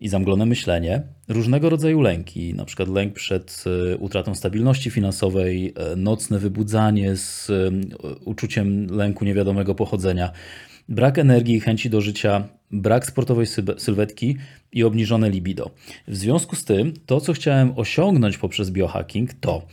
i 0.00 0.08
zamglone 0.08 0.46
myślenie, 0.46 1.02
różnego 1.28 1.70
rodzaju 1.70 2.00
lęki, 2.00 2.50
np. 2.50 2.84
lęk 2.84 3.14
przed 3.14 3.64
e, 3.92 3.96
utratą 3.96 4.34
stabilności 4.34 4.90
finansowej, 4.90 5.74
e, 5.76 5.96
nocne 5.96 6.38
wybudzanie 6.38 7.16
z 7.16 7.50
e, 7.50 7.70
uczuciem 8.24 8.86
lęku 8.86 9.24
niewiadomego 9.24 9.74
pochodzenia, 9.74 10.30
brak 10.88 11.18
energii 11.18 11.56
i 11.56 11.60
chęci 11.60 11.90
do 11.90 12.00
życia, 12.00 12.48
brak 12.70 13.06
sportowej 13.06 13.46
sylwetki 13.78 14.36
i 14.72 14.84
obniżone 14.84 15.30
libido. 15.30 15.70
W 16.08 16.16
związku 16.16 16.56
z 16.56 16.64
tym, 16.64 16.92
to 17.06 17.20
co 17.20 17.32
chciałem 17.32 17.72
osiągnąć 17.76 18.38
poprzez 18.38 18.70
biohacking 18.70 19.34
to 19.34 19.66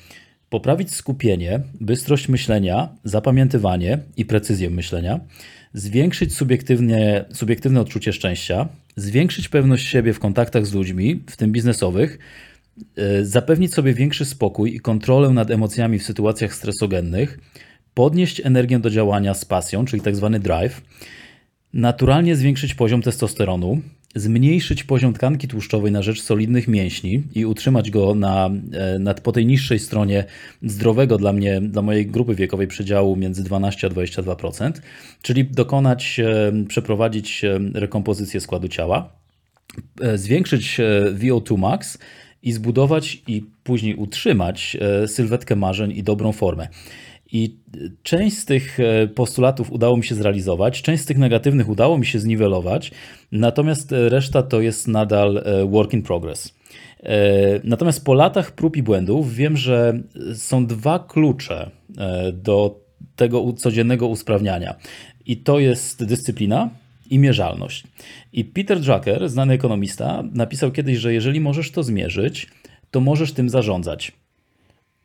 poprawić 0.49 0.93
skupienie, 0.93 1.59
bystrość 1.81 2.29
myślenia, 2.29 2.89
zapamiętywanie 3.03 3.99
i 4.17 4.25
precyzję 4.25 4.69
myślenia, 4.69 5.19
zwiększyć 5.73 6.35
subiektywnie, 6.35 7.25
subiektywne 7.33 7.81
odczucie 7.81 8.13
szczęścia, 8.13 8.67
zwiększyć 8.95 9.49
pewność 9.49 9.87
siebie 9.87 10.13
w 10.13 10.19
kontaktach 10.19 10.65
z 10.65 10.73
ludźmi, 10.73 11.23
w 11.29 11.37
tym 11.37 11.51
biznesowych, 11.51 12.19
e, 12.97 13.25
zapewnić 13.25 13.73
sobie 13.73 13.93
większy 13.93 14.25
spokój 14.25 14.75
i 14.75 14.79
kontrolę 14.79 15.29
nad 15.29 15.51
emocjami 15.51 15.99
w 15.99 16.03
sytuacjach 16.03 16.53
stresogennych, 16.53 17.39
podnieść 17.95 18.41
energię 18.45 18.79
do 18.79 18.89
działania 18.89 19.33
z 19.33 19.45
pasją, 19.45 19.85
czyli 19.85 20.01
tak 20.01 20.15
zwany 20.15 20.39
drive, 20.39 20.81
naturalnie 21.73 22.35
zwiększyć 22.35 22.73
poziom 22.73 23.01
testosteronu, 23.01 23.81
zmniejszyć 24.15 24.83
poziom 24.83 25.13
tkanki 25.13 25.47
tłuszczowej 25.47 25.91
na 25.91 26.01
rzecz 26.01 26.21
solidnych 26.21 26.67
mięśni 26.67 27.23
i 27.35 27.45
utrzymać 27.45 27.91
go 27.91 28.15
na, 28.15 28.49
e, 28.73 28.99
na 28.99 29.13
po 29.13 29.31
tej 29.31 29.45
niższej 29.45 29.79
stronie 29.79 30.25
zdrowego 30.61 31.17
dla 31.17 31.33
mnie, 31.33 31.61
dla 31.61 31.81
mojej 31.81 32.07
grupy 32.07 32.35
wiekowej 32.35 32.67
przedziału 32.67 33.15
między 33.15 33.43
12 33.43 33.87
a 33.87 33.89
22%, 33.89 34.81
czyli 35.21 35.45
dokonać, 35.45 36.19
e, 36.19 36.51
przeprowadzić 36.67 37.43
e, 37.43 37.59
rekompozycję 37.73 38.39
składu 38.39 38.67
ciała, 38.67 39.09
zwiększyć 40.15 40.77
VO2 41.13 41.57
max 41.57 41.97
i 42.43 42.51
zbudować 42.51 43.21
i 43.27 43.43
później 43.63 43.95
utrzymać 43.95 44.77
sylwetkę 45.07 45.55
marzeń 45.55 45.91
i 45.91 46.03
dobrą 46.03 46.31
formę. 46.31 46.67
I 47.35 47.57
część 48.03 48.37
z 48.37 48.45
tych 48.45 48.79
e, 48.79 49.07
postulatów 49.07 49.71
udało 49.71 49.97
mi 49.97 50.03
się 50.03 50.15
zrealizować, 50.15 50.81
część 50.81 51.03
z 51.03 51.05
tych 51.05 51.17
negatywnych 51.17 51.69
udało 51.69 51.97
mi 51.97 52.05
się 52.05 52.19
zniwelować, 52.19 52.91
natomiast 53.31 53.93
e, 53.93 54.09
reszta 54.09 54.43
to 54.43 54.61
jest 54.61 54.87
nadal 54.87 55.37
e, 55.37 55.65
work 55.65 55.93
in 55.93 56.01
progress. 56.01 56.55
Natomiast 57.63 58.05
po 58.05 58.13
latach 58.13 58.51
prób 58.51 58.77
i 58.77 58.83
błędów 58.83 59.35
wiem, 59.35 59.57
że 59.57 59.99
są 60.35 60.65
dwa 60.65 60.99
klucze 60.99 61.69
do 62.33 62.79
tego 63.15 63.53
codziennego 63.53 64.07
usprawniania. 64.07 64.75
I 65.25 65.37
to 65.37 65.59
jest 65.59 66.05
dyscyplina 66.05 66.69
i 67.09 67.19
mierzalność. 67.19 67.83
I 68.33 68.45
Peter 68.45 68.79
Drucker, 68.79 69.29
znany 69.29 69.53
ekonomista, 69.53 70.23
napisał 70.33 70.71
kiedyś, 70.71 70.97
że 70.97 71.13
jeżeli 71.13 71.41
możesz 71.41 71.71
to 71.71 71.83
zmierzyć, 71.83 72.47
to 72.91 73.01
możesz 73.01 73.33
tym 73.33 73.49
zarządzać. 73.49 74.11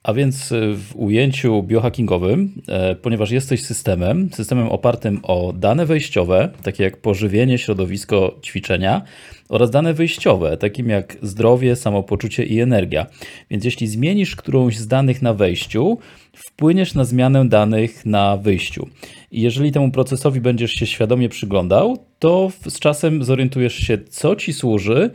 A 0.03 0.13
więc 0.13 0.53
y, 0.53 0.75
w 0.75 0.97
ujęciu 0.97 1.63
biohackingowym, 1.63 2.63
e, 2.69 2.95
ponieważ 2.95 3.31
jesteś 3.31 3.63
systemem, 3.63 4.29
systemem 4.33 4.69
opartym 4.69 5.21
o 5.23 5.53
dane 5.53 5.87
wejściowe, 5.87 6.49
takie 6.63 6.85
jak 6.85 6.97
pożywienie, 6.97 7.59
środowisko, 7.59 8.39
ćwiczenia, 8.45 9.03
oraz 9.49 9.71
dane 9.71 9.95
wyjściowe, 9.95 10.57
takim 10.57 10.89
jak 10.89 11.17
zdrowie, 11.23 11.77
samopoczucie 11.77 12.45
i 12.45 12.61
energia. 12.61 13.07
Więc 13.51 13.65
jeśli 13.65 13.87
zmienisz 13.87 14.37
którąś 14.37 14.79
z 14.79 14.87
danych 14.87 15.23
na 15.23 15.35
wejściu, 15.35 15.99
wpłyniesz 16.37 16.95
na 16.95 17.05
zmianę 17.05 17.49
danych 17.49 18.07
na 18.07 18.37
wyjściu. 18.37 18.89
I 19.31 19.41
jeżeli 19.41 19.73
temu 19.73 19.91
procesowi 19.91 20.41
będziesz 20.41 20.73
się 20.73 20.87
świadomie 20.87 21.29
przyglądał, 21.29 21.99
to 22.19 22.51
z 22.69 22.79
czasem 22.79 23.25
zorientujesz 23.25 23.75
się, 23.75 23.99
co 23.99 24.37
ci 24.37 24.53
służy, 24.53 25.11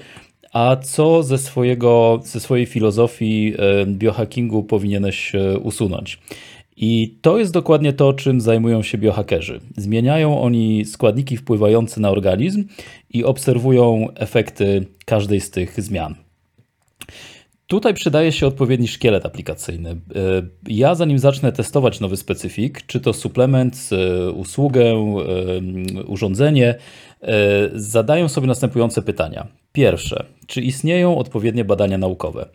a 0.56 0.76
co 0.76 1.24
ze, 1.24 1.38
swojego, 1.38 2.22
ze 2.24 2.40
swojej 2.40 2.66
filozofii 2.66 3.54
e, 3.58 3.86
biohackingu 3.86 4.64
powinieneś 4.64 5.36
e, 5.36 5.60
usunąć? 5.60 6.20
I 6.78 7.18
to 7.22 7.38
jest 7.38 7.54
dokładnie 7.54 7.94
to, 7.94 8.14
czym 8.14 8.42
zajmują 8.42 8.84
się 8.84 8.98
biohackerzy. 8.98 9.60
Zmieniają 9.78 10.42
oni 10.42 10.86
składniki 10.86 11.38
wpływające 11.38 12.02
na 12.02 12.10
organizm 12.10 12.64
i 13.10 13.24
obserwują 13.24 14.08
efekty 14.16 14.86
każdej 15.06 15.42
z 15.42 15.52
tych 15.52 15.82
zmian. 15.82 16.16
Tutaj 17.68 17.94
przydaje 17.94 18.32
się 18.32 18.48
odpowiedni 18.48 18.88
szkielet 18.88 19.26
aplikacyjny. 19.26 19.90
E, 19.90 19.96
ja 20.68 20.96
zanim 20.96 21.20
zacznę 21.20 21.52
testować 21.52 22.00
nowy 22.00 22.18
specyfik, 22.18 22.86
czy 22.86 23.00
to 23.00 23.14
suplement, 23.14 23.90
usługę, 24.36 25.16
urządzenie, 26.08 26.76
zadaję 27.74 28.30
sobie 28.30 28.48
następujące 28.48 29.02
pytania. 29.02 29.48
Pierwsze, 29.74 30.26
czy 30.48 30.62
istnieją 30.62 31.18
odpowiednie 31.18 31.66
badania 31.66 31.98
naukowe? 31.98 32.46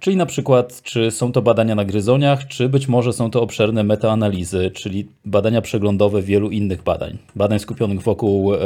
Czyli 0.00 0.16
na 0.16 0.26
przykład, 0.26 0.82
czy 0.82 1.10
są 1.10 1.32
to 1.32 1.42
badania 1.42 1.74
na 1.74 1.84
gryzoniach, 1.84 2.46
czy 2.46 2.68
być 2.68 2.88
może 2.88 3.12
są 3.12 3.30
to 3.30 3.42
obszerne 3.42 3.84
metaanalizy, 3.84 4.70
czyli 4.70 5.08
badania 5.24 5.62
przeglądowe 5.62 6.22
wielu 6.22 6.50
innych 6.50 6.82
badań, 6.82 7.18
badań 7.36 7.58
skupionych 7.58 8.02
wokół 8.02 8.54
e, 8.54 8.58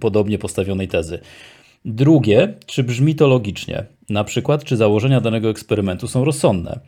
podobnie 0.00 0.38
postawionej 0.38 0.88
tezy. 0.88 1.18
Drugie, 1.84 2.54
czy 2.66 2.82
brzmi 2.82 3.14
to 3.14 3.26
logicznie? 3.26 3.84
Na 4.10 4.24
przykład, 4.24 4.64
czy 4.64 4.76
założenia 4.76 5.20
danego 5.20 5.50
eksperymentu 5.50 6.08
są 6.08 6.24
rozsądne? 6.24 6.80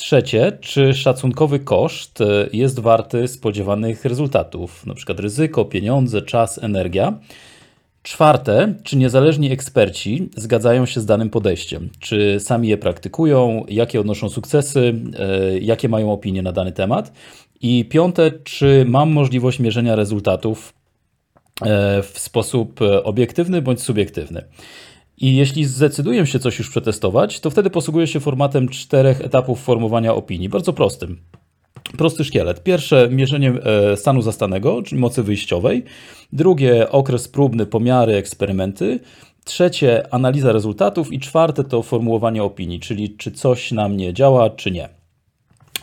Trzecie, 0.00 0.58
czy 0.60 0.94
szacunkowy 0.94 1.58
koszt 1.58 2.20
e, 2.20 2.24
jest 2.52 2.80
warty 2.80 3.28
spodziewanych 3.28 4.04
rezultatów, 4.04 4.84
przykład 4.94 5.20
ryzyko, 5.20 5.64
pieniądze, 5.64 6.22
czas, 6.22 6.62
energia? 6.62 7.18
Czwarte, 8.02 8.74
czy 8.84 8.96
niezależni 8.96 9.52
eksperci 9.52 10.30
zgadzają 10.36 10.86
się 10.86 11.00
z 11.00 11.06
danym 11.06 11.30
podejściem? 11.30 11.90
Czy 11.98 12.40
sami 12.40 12.68
je 12.68 12.78
praktykują? 12.78 13.64
Jakie 13.68 14.00
odnoszą 14.00 14.28
sukcesy? 14.28 14.94
E, 15.18 15.58
jakie 15.58 15.88
mają 15.88 16.12
opinie 16.12 16.42
na 16.42 16.52
dany 16.52 16.72
temat? 16.72 17.12
I 17.60 17.84
piąte, 17.84 18.30
czy 18.44 18.84
mam 18.88 19.10
możliwość 19.10 19.58
mierzenia 19.58 19.96
rezultatów 19.96 20.72
e, 21.62 22.02
w 22.02 22.18
sposób 22.18 22.80
obiektywny 23.04 23.62
bądź 23.62 23.82
subiektywny? 23.82 24.44
I 25.20 25.36
jeśli 25.36 25.64
zdecyduję 25.64 26.26
się 26.26 26.38
coś 26.38 26.58
już 26.58 26.70
przetestować, 26.70 27.40
to 27.40 27.50
wtedy 27.50 27.70
posługuję 27.70 28.06
się 28.06 28.20
formatem 28.20 28.68
czterech 28.68 29.20
etapów 29.20 29.62
formowania 29.62 30.14
opinii, 30.14 30.48
bardzo 30.48 30.72
prostym. 30.72 31.18
Prosty 31.98 32.24
szkielet. 32.24 32.62
Pierwsze 32.62 33.08
mierzenie 33.10 33.52
e, 33.52 33.96
stanu 33.96 34.22
zastanego, 34.22 34.82
czyli 34.82 35.00
mocy 35.00 35.22
wyjściowej. 35.22 35.84
Drugie 36.32 36.90
okres 36.90 37.28
próbny, 37.28 37.66
pomiary, 37.66 38.14
eksperymenty. 38.14 39.00
Trzecie, 39.44 40.14
analiza 40.14 40.52
rezultatów. 40.52 41.12
I 41.12 41.20
czwarte 41.20 41.64
to 41.64 41.82
formułowanie 41.82 42.42
opinii, 42.42 42.80
czyli 42.80 43.16
czy 43.16 43.30
coś 43.30 43.72
na 43.72 43.88
mnie 43.88 44.14
działa, 44.14 44.50
czy 44.50 44.70
nie. 44.70 44.99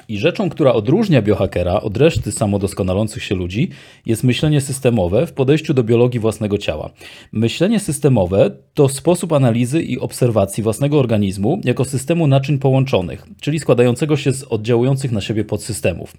I 0.09 0.17
rzeczą, 0.17 0.49
która 0.49 0.73
odróżnia 0.73 1.21
biohakera 1.21 1.81
od 1.81 1.97
reszty 1.97 2.31
samodoskonalących 2.31 3.23
się 3.23 3.35
ludzi, 3.35 3.69
jest 4.05 4.23
myślenie 4.23 4.61
systemowe 4.61 5.27
w 5.27 5.33
podejściu 5.33 5.73
do 5.73 5.83
biologii 5.83 6.19
własnego 6.19 6.57
ciała. 6.57 6.89
Myślenie 7.31 7.79
systemowe 7.79 8.51
to 8.73 8.89
sposób 8.89 9.33
analizy 9.33 9.81
i 9.81 9.99
obserwacji 9.99 10.63
własnego 10.63 10.99
organizmu 10.99 11.61
jako 11.63 11.85
systemu 11.85 12.27
naczyń 12.27 12.59
połączonych, 12.59 13.25
czyli 13.41 13.59
składającego 13.59 14.17
się 14.17 14.31
z 14.31 14.43
oddziałujących 14.43 15.11
na 15.11 15.21
siebie 15.21 15.43
podsystemów. 15.43 16.13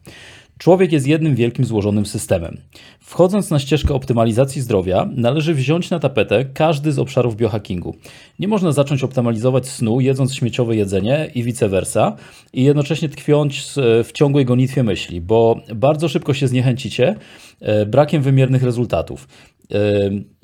Człowiek 0.58 0.92
jest 0.92 1.06
jednym 1.06 1.34
wielkim 1.34 1.64
złożonym 1.64 2.06
systemem. 2.06 2.56
Wchodząc 3.00 3.50
na 3.50 3.58
ścieżkę 3.58 3.94
optymalizacji 3.94 4.62
zdrowia, 4.62 5.08
należy 5.16 5.54
wziąć 5.54 5.90
na 5.90 5.98
tapetę 5.98 6.44
każdy 6.44 6.92
z 6.92 6.98
obszarów 6.98 7.36
biohackingu. 7.36 7.94
Nie 8.38 8.48
można 8.48 8.72
zacząć 8.72 9.02
optymalizować 9.02 9.68
snu 9.68 10.00
jedząc 10.00 10.34
śmieciowe 10.34 10.76
jedzenie 10.76 11.30
i 11.34 11.42
vice 11.42 11.68
versa 11.68 12.16
i 12.52 12.64
jednocześnie 12.64 13.08
tkwiąć 13.08 13.64
w 14.04 14.12
ciągłej 14.12 14.44
gonitwie 14.44 14.82
myśli, 14.82 15.20
bo 15.20 15.60
bardzo 15.74 16.08
szybko 16.08 16.34
się 16.34 16.48
zniechęcicie 16.48 17.16
e, 17.60 17.86
brakiem 17.86 18.22
wymiernych 18.22 18.62
rezultatów. 18.62 19.28
E, 19.72 19.78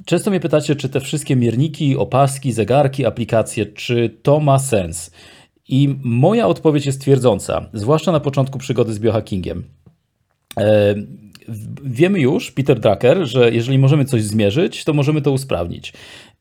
często 0.05 0.31
mnie 0.31 0.41
pytacie, 0.41 0.77
czy 0.77 0.89
te 0.89 1.01
wszystkie 1.01 1.37
mierniki, 1.37 1.97
opaski, 1.97 2.53
zegarki, 2.53 3.07
aplikacje, 3.07 3.67
czy 3.67 4.19
to 4.23 4.41
ma 4.41 4.59
sens? 4.59 5.11
I 5.69 5.95
moja 6.03 6.47
odpowiedź 6.47 6.87
jest 6.87 7.01
twierdząca, 7.01 7.69
zwłaszcza 7.73 8.13
na 8.13 8.21
początku 8.21 8.59
przygody 8.59 8.93
z 8.93 8.99
biohackingiem. 8.99 9.65
E, 10.61 10.95
wiemy 11.85 12.21
już, 12.21 12.51
Peter 12.51 12.81
Drucker, 12.81 13.27
że 13.27 13.53
jeżeli 13.53 13.79
możemy 13.79 14.05
coś 14.05 14.23
zmierzyć, 14.23 14.85
to 14.85 14.93
możemy 14.93 15.23
to 15.23 15.33
usprawnić. 15.33 15.93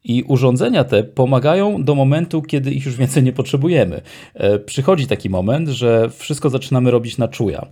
I 0.03 0.23
urządzenia 0.23 0.83
te 0.83 1.03
pomagają 1.03 1.83
do 1.83 1.95
momentu, 1.95 2.41
kiedy 2.41 2.71
ich 2.71 2.85
już 2.85 2.95
więcej 2.95 3.23
nie 3.23 3.33
potrzebujemy. 3.33 4.01
E, 4.33 4.59
przychodzi 4.59 5.07
taki 5.07 5.29
moment, 5.29 5.69
że 5.69 6.09
wszystko 6.09 6.49
zaczynamy 6.49 6.91
robić 6.91 7.17
na 7.17 7.27
czuja. 7.27 7.67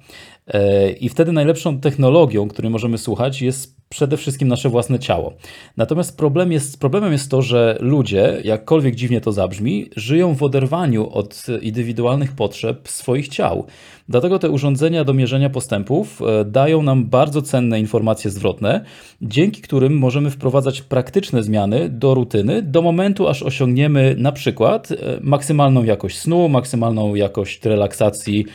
I 0.99 1.09
wtedy 1.09 1.31
najlepszą 1.31 1.79
technologią, 1.79 2.47
której 2.47 2.71
możemy 2.71 2.97
słuchać, 2.97 3.41
jest 3.41 3.81
przede 3.91 4.17
wszystkim 4.17 4.47
nasze 4.47 4.69
własne 4.69 4.99
ciało. 4.99 5.33
Natomiast 5.77 6.17
problem 6.17 6.51
jest, 6.51 6.79
problemem 6.79 7.11
jest 7.11 7.31
to, 7.31 7.41
że 7.41 7.77
ludzie, 7.79 8.41
jakkolwiek 8.43 8.95
dziwnie 8.95 9.21
to 9.21 9.31
zabrzmi, 9.31 9.89
żyją 9.95 10.35
w 10.35 10.43
oderwaniu 10.43 11.09
od 11.09 11.45
indywidualnych 11.61 12.31
potrzeb 12.31 12.89
swoich 12.89 13.27
ciał. 13.27 13.65
Dlatego 14.09 14.39
te 14.39 14.49
urządzenia 14.49 15.03
do 15.03 15.13
mierzenia 15.13 15.49
postępów 15.49 16.21
e, 16.21 16.45
dają 16.45 16.83
nam 16.83 17.05
bardzo 17.05 17.41
cenne 17.41 17.79
informacje 17.79 18.31
zwrotne, 18.31 18.85
dzięki 19.21 19.61
którym 19.61 19.97
możemy 19.97 20.29
wprowadzać 20.29 20.81
praktyczne 20.81 21.43
zmiany 21.43 21.89
do 21.89 22.13
rutyny 22.13 22.61
do 22.61 22.81
momentu, 22.81 23.27
aż 23.27 23.43
osiągniemy 23.43 24.15
na 24.17 24.31
przykład 24.31 24.91
e, 24.91 24.95
maksymalną 25.21 25.83
jakość 25.83 26.17
snu, 26.17 26.49
maksymalną 26.49 27.15
jakość 27.15 27.65
relaksacji 27.65 28.45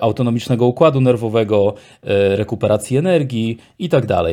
autonomicznego 0.00 0.66
układu 0.66 1.00
nerwowego, 1.00 1.74
e, 2.02 2.36
rekuperacji 2.36 2.96
energii 2.96 3.58
itd. 3.78 4.06
Tak 4.06 4.26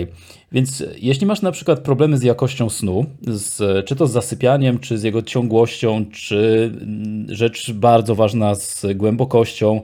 Więc 0.51 0.83
jeśli 0.97 1.27
masz 1.27 1.41
na 1.41 1.51
przykład 1.51 1.79
problemy 1.79 2.17
z 2.17 2.23
jakością 2.23 2.69
snu, 2.69 3.05
z, 3.27 3.85
czy 3.85 3.95
to 3.95 4.07
z 4.07 4.11
zasypianiem, 4.11 4.79
czy 4.79 4.97
z 4.97 5.03
jego 5.03 5.21
ciągłością, 5.21 6.05
czy 6.11 6.71
mm, 6.81 7.25
rzecz 7.29 7.71
bardzo 7.71 8.15
ważna 8.15 8.55
z 8.55 8.85
głębokością, 8.95 9.81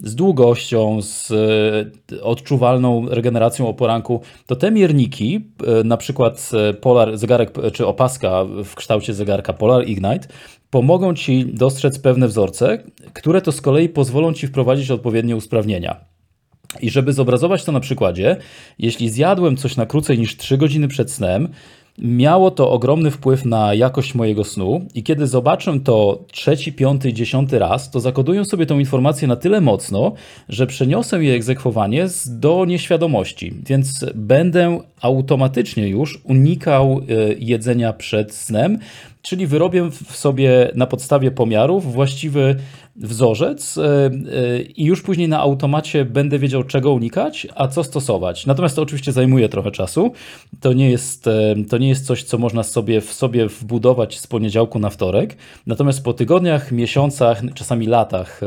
z 0.00 0.14
długością, 0.14 1.02
z 1.02 1.30
e, 2.12 2.22
odczuwalną 2.22 3.06
regeneracją 3.08 3.68
o 3.68 3.74
poranku, 3.74 4.20
to 4.46 4.56
te 4.56 4.70
mierniki, 4.70 5.40
e, 5.80 5.84
na 5.84 5.96
przykład 5.96 6.50
Polar, 6.80 7.18
zegarek 7.18 7.52
czy 7.72 7.86
opaska 7.86 8.44
w 8.64 8.74
kształcie 8.74 9.14
zegarka 9.14 9.52
Polar 9.52 9.88
Ignite, 9.88 10.28
pomogą 10.74 11.14
Ci 11.14 11.46
dostrzec 11.46 11.98
pewne 11.98 12.28
wzorce, 12.28 12.78
które 13.12 13.40
to 13.40 13.52
z 13.52 13.60
kolei 13.60 13.88
pozwolą 13.88 14.32
Ci 14.32 14.46
wprowadzić 14.46 14.90
odpowiednie 14.90 15.36
usprawnienia. 15.36 16.04
I 16.80 16.90
żeby 16.90 17.12
zobrazować 17.12 17.64
to 17.64 17.72
na 17.72 17.80
przykładzie, 17.80 18.36
jeśli 18.78 19.10
zjadłem 19.10 19.56
coś 19.56 19.76
na 19.76 19.86
krócej 19.86 20.18
niż 20.18 20.36
3 20.36 20.58
godziny 20.58 20.88
przed 20.88 21.10
snem, 21.10 21.48
Miało 21.98 22.50
to 22.50 22.70
ogromny 22.70 23.10
wpływ 23.10 23.44
na 23.44 23.74
jakość 23.74 24.14
mojego 24.14 24.44
snu 24.44 24.86
i 24.94 25.02
kiedy 25.02 25.26
zobaczę 25.26 25.80
to 25.80 26.24
trzeci, 26.32 26.72
piąty, 26.72 27.12
dziesiąty 27.12 27.58
raz, 27.58 27.90
to 27.90 28.00
zakoduję 28.00 28.44
sobie 28.44 28.66
tę 28.66 28.74
informację 28.74 29.28
na 29.28 29.36
tyle 29.36 29.60
mocno, 29.60 30.12
że 30.48 30.66
przeniosę 30.66 31.24
jej 31.24 31.36
egzekwowanie 31.36 32.06
do 32.26 32.64
nieświadomości, 32.64 33.54
więc 33.66 34.04
będę 34.14 34.80
automatycznie 35.00 35.88
już 35.88 36.20
unikał 36.24 37.00
e, 37.00 37.34
jedzenia 37.38 37.92
przed 37.92 38.34
snem, 38.34 38.78
czyli 39.22 39.46
wyrobię 39.46 39.90
w 39.90 40.16
sobie 40.16 40.70
na 40.74 40.86
podstawie 40.86 41.30
pomiarów 41.30 41.92
właściwy 41.92 42.56
wzorzec 42.96 43.78
e, 43.78 43.84
e, 43.84 44.62
i 44.62 44.84
już 44.84 45.02
później 45.02 45.28
na 45.28 45.40
automacie 45.40 46.04
będę 46.04 46.38
wiedział, 46.38 46.64
czego 46.64 46.92
unikać, 46.92 47.46
a 47.54 47.68
co 47.68 47.84
stosować. 47.84 48.46
Natomiast 48.46 48.76
to 48.76 48.82
oczywiście 48.82 49.12
zajmuje 49.12 49.48
trochę 49.48 49.70
czasu. 49.70 50.12
To 50.60 50.72
nie 50.72 50.90
jest, 50.90 51.26
e, 51.26 51.54
to 51.68 51.78
nie 51.78 51.88
jest 51.88 52.06
coś, 52.06 52.22
co 52.22 52.38
można 52.38 52.62
sobie 52.62 53.00
w 53.00 53.12
sobie 53.12 53.48
wbudować 53.48 54.20
z 54.20 54.26
poniedziałku 54.26 54.78
na 54.78 54.90
wtorek. 54.90 55.36
Natomiast 55.66 56.04
po 56.04 56.12
tygodniach, 56.12 56.72
miesiącach, 56.72 57.42
czasami 57.54 57.86
latach 57.86 58.40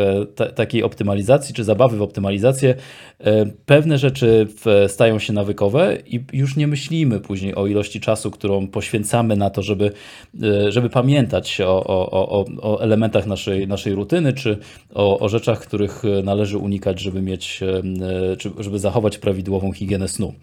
takiej 0.56 0.84
optymalizacji 0.84 1.56
czy 1.56 1.64
zabawy 1.64 1.98
w 1.98 2.02
optymalizację, 2.02 2.76
pewne 3.66 3.98
rzeczy 3.98 4.48
stają 4.88 5.20
się 5.20 5.34
nawykowe 5.34 5.98
i 6.06 6.24
już 6.34 6.56
nie 6.56 6.68
myślimy 6.68 7.20
później 7.20 7.56
o 7.56 7.68
ilości 7.68 8.00
czasu, 8.00 8.32
którą 8.32 8.68
poświęcamy 8.68 9.36
na 9.36 9.50
to, 9.50 9.62
żeby, 9.62 9.92
żeby 10.70 10.90
pamiętać 10.90 11.62
o, 11.62 11.84
o, 11.84 12.30
o, 12.30 12.46
o 12.62 12.82
elementach 12.82 13.28
naszej, 13.28 13.68
naszej 13.68 13.94
rutyny, 13.94 14.34
czy 14.38 14.58
o, 14.94 15.20
o 15.20 15.30
rzeczach, 15.30 15.60
których 15.60 16.04
należy 16.24 16.58
unikać, 16.58 17.00
żeby 17.00 17.22
mieć, 17.22 17.60
e, 17.64 18.38
czy 18.38 18.52
żeby 18.60 18.80
zachować 18.80 19.18
prawidłową 19.18 19.72
higienę 19.72 20.08
snu. 20.08 20.34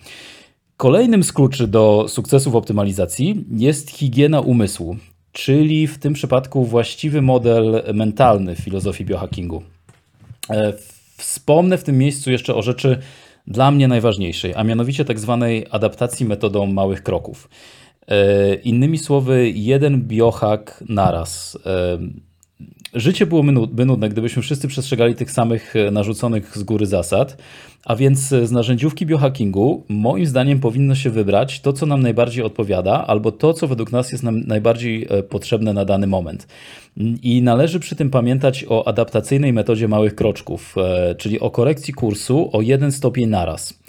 Kolejnym 0.76 1.22
z 1.22 1.33
kluczy 1.33 1.66
do 1.66 2.07
sukcesu 2.09 2.50
w 2.50 2.57
optymalizacji 2.57 3.44
jest 3.57 3.90
higiena 3.90 4.40
umysłu, 4.40 4.96
czyli 5.33 5.87
w 5.87 5.98
tym 5.98 6.12
przypadku 6.12 6.64
właściwy 6.64 7.22
model 7.22 7.83
mentalny 7.94 8.54
w 8.54 8.59
filozofii 8.59 9.04
biohackingu. 9.04 9.62
E, 10.50 10.72
wspomnę 11.16 11.78
w 11.78 11.85
tym 11.85 11.98
miejscu 11.98 12.30
jeszcze 12.30 12.54
o 12.54 12.62
rzeczy 12.62 12.98
dla 13.46 13.70
mnie 13.70 13.88
najważniejszej, 13.88 14.54
a 14.54 14.64
mianowicie 14.64 15.04
tak 15.04 15.20
zwanej 15.20 15.66
adaptacji 15.70 16.26
metodą 16.26 16.66
małych 16.66 17.02
kroków. 17.02 17.48
E, 18.09 18.54
innymi 18.54 18.98
słowy, 18.98 19.50
jeden 19.50 20.02
biohack 20.02 20.85
naraz. 20.88 21.59
Życie 22.95 23.27
byłoby 23.27 23.87
nudne, 23.87 24.09
gdybyśmy 24.09 24.43
wszyscy 24.43 24.69
przestrzegali 24.69 25.14
tych 25.14 25.31
samych 25.31 25.77
e, 25.77 25.90
narzuconych 25.90 26.59
z 26.59 26.62
góry 26.62 26.87
zasad, 26.87 27.37
a 27.85 27.97
więc 27.97 28.33
e, 28.33 28.47
z 28.47 28.51
narzędziówki 28.51 29.07
biohackingu 29.07 29.85
moim 29.88 30.27
zdaniem 30.27 30.61
powinno 30.61 30.95
się 30.95 31.11
wybrać 31.11 31.61
to, 31.61 31.73
co 31.73 31.87
nam 31.87 32.03
najbardziej 32.03 32.45
odpowiada, 32.45 33.07
albo 33.07 33.33
to, 33.33 33.55
co 33.55 33.69
według 33.69 33.93
nas 33.93 34.12
jest 34.12 34.25
nam 34.25 34.40
najbardziej 34.40 35.07
e, 35.11 35.23
potrzebne 35.23 35.73
na 35.73 35.85
dany 35.85 36.07
moment. 36.07 36.47
I 37.23 37.43
należy 37.43 37.81
przy 37.81 37.97
tym 37.97 38.11
pamiętać 38.11 38.64
o 38.69 38.88
adaptacyjnej 38.88 39.53
metodzie 39.53 39.88
małych 39.88 40.14
kroczków, 40.14 40.75
czyli 41.19 41.40
o 41.40 41.51
korekcji 41.51 41.95
kursu 41.95 42.51
o 42.53 42.62
jeden 42.62 42.93
stopień 42.93 43.29
naraz. 43.29 43.81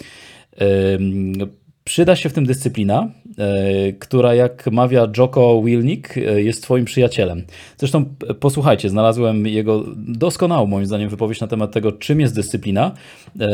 Przyda 1.86 2.16
się 2.16 2.28
w 2.28 2.32
tym 2.32 2.46
dyscyplina, 2.46 3.08
e, 3.38 3.92
która 3.92 4.34
jak 4.34 4.66
mawia 4.72 5.08
Joko 5.16 5.62
Wilnik 5.62 6.18
e, 6.18 6.42
jest 6.42 6.62
twoim 6.62 6.84
przyjacielem. 6.84 7.42
Zresztą 7.78 8.04
posłuchajcie, 8.40 8.88
znalazłem 8.90 9.46
jego 9.46 9.84
doskonałą 9.96 10.66
moim 10.66 10.86
zdaniem 10.86 11.08
wypowiedź 11.08 11.40
na 11.40 11.46
temat 11.46 11.72
tego, 11.72 11.92
czym 11.92 12.20
jest 12.20 12.34
dyscyplina. 12.34 12.94
E, 13.40 13.48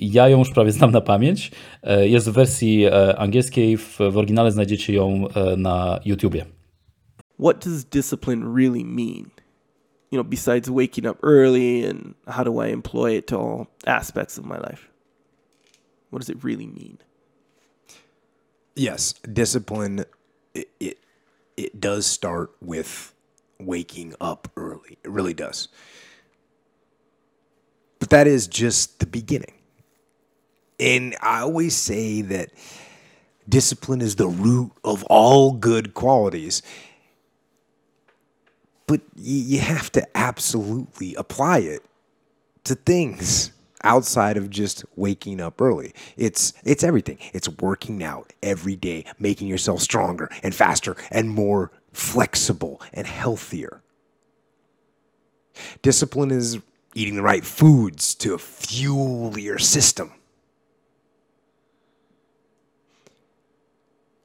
ja 0.00 0.28
ją 0.28 0.38
już 0.38 0.50
prawie 0.50 0.72
znam 0.72 0.90
na 0.90 1.00
pamięć. 1.00 1.50
Jest 2.00 2.28
w 2.28 2.32
wersji 2.32 2.86
angielskiej, 3.16 3.76
w, 3.76 4.00
oryginale 4.00 4.52
znajdziecie 4.52 4.92
ją 4.92 5.24
na 5.56 6.00
YouTubie. 6.04 6.44
What 7.40 7.64
does 7.64 7.84
discipline 7.84 8.54
really 8.56 8.84
mean? 8.84 9.30
You 10.12 10.22
know, 10.22 10.26
besides 10.26 10.68
waking 10.68 11.06
up 11.10 11.18
early 11.22 11.90
and 11.90 12.14
how 12.26 12.44
do 12.44 12.66
I 12.66 12.72
employ 12.72 13.18
it 13.18 13.26
to 13.26 13.40
all 13.40 13.66
aspects 13.86 14.38
of 14.38 14.44
my 14.44 14.56
life? 14.56 14.88
What 16.10 16.20
does 16.20 16.28
it 16.28 16.44
really 16.44 16.66
mean? 16.66 16.98
Yes, 18.78 19.14
discipline 19.14 20.04
it, 20.54 20.68
it 20.80 20.98
it 21.56 21.80
does 21.80 22.06
start 22.06 22.50
with 22.60 23.12
waking 23.58 24.14
up 24.20 24.48
early. 24.56 24.98
It 25.02 25.10
really 25.10 25.34
does. 25.34 25.68
But 27.98 28.10
that 28.10 28.26
is 28.26 28.46
just 28.46 29.00
the 29.00 29.06
beginning. 29.06 29.54
And 30.78 31.16
I 31.20 31.40
always 31.40 31.74
say 31.74 32.22
that 32.22 32.50
discipline 33.48 34.00
is 34.00 34.16
the 34.16 34.28
root 34.28 34.70
of 34.84 35.02
all 35.04 35.52
good 35.52 35.94
qualities. 35.94 36.62
But 38.86 39.00
you 39.16 39.58
have 39.58 39.90
to 39.92 40.06
absolutely 40.16 41.14
apply 41.16 41.58
it 41.58 41.84
to 42.64 42.76
things 42.76 43.50
outside 43.84 44.36
of 44.36 44.50
just 44.50 44.84
waking 44.96 45.40
up 45.40 45.60
early. 45.60 45.92
It's 46.16 46.52
it's 46.64 46.84
everything. 46.84 47.18
It's 47.32 47.48
working 47.48 48.02
out 48.02 48.32
every 48.42 48.76
day, 48.76 49.04
making 49.18 49.48
yourself 49.48 49.80
stronger 49.80 50.30
and 50.42 50.54
faster 50.54 50.96
and 51.10 51.30
more 51.30 51.70
flexible, 51.92 52.80
and 52.92 53.06
healthier. 53.06 53.82
Discipline 55.82 56.30
is 56.30 56.58
eating 56.94 57.16
the 57.16 57.22
right 57.22 57.44
foods 57.44 58.14
to 58.16 58.38
fuel 58.38 59.38
your 59.38 59.58
system. 59.58 60.12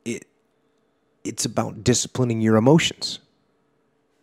It, 0.05 0.27
it's 1.23 1.45
about 1.45 1.83
disciplining 1.83 2.41
your 2.41 2.57
emotions 2.57 3.19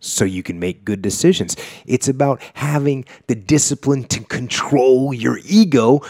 so 0.00 0.24
you 0.24 0.42
can 0.42 0.58
make 0.58 0.84
good 0.84 1.02
decisions. 1.02 1.56
It's 1.86 2.08
about 2.08 2.42
having 2.54 3.04
the 3.26 3.34
discipline 3.34 4.04
to 4.04 4.20
control 4.24 5.14
your 5.14 5.38
ego 5.44 6.02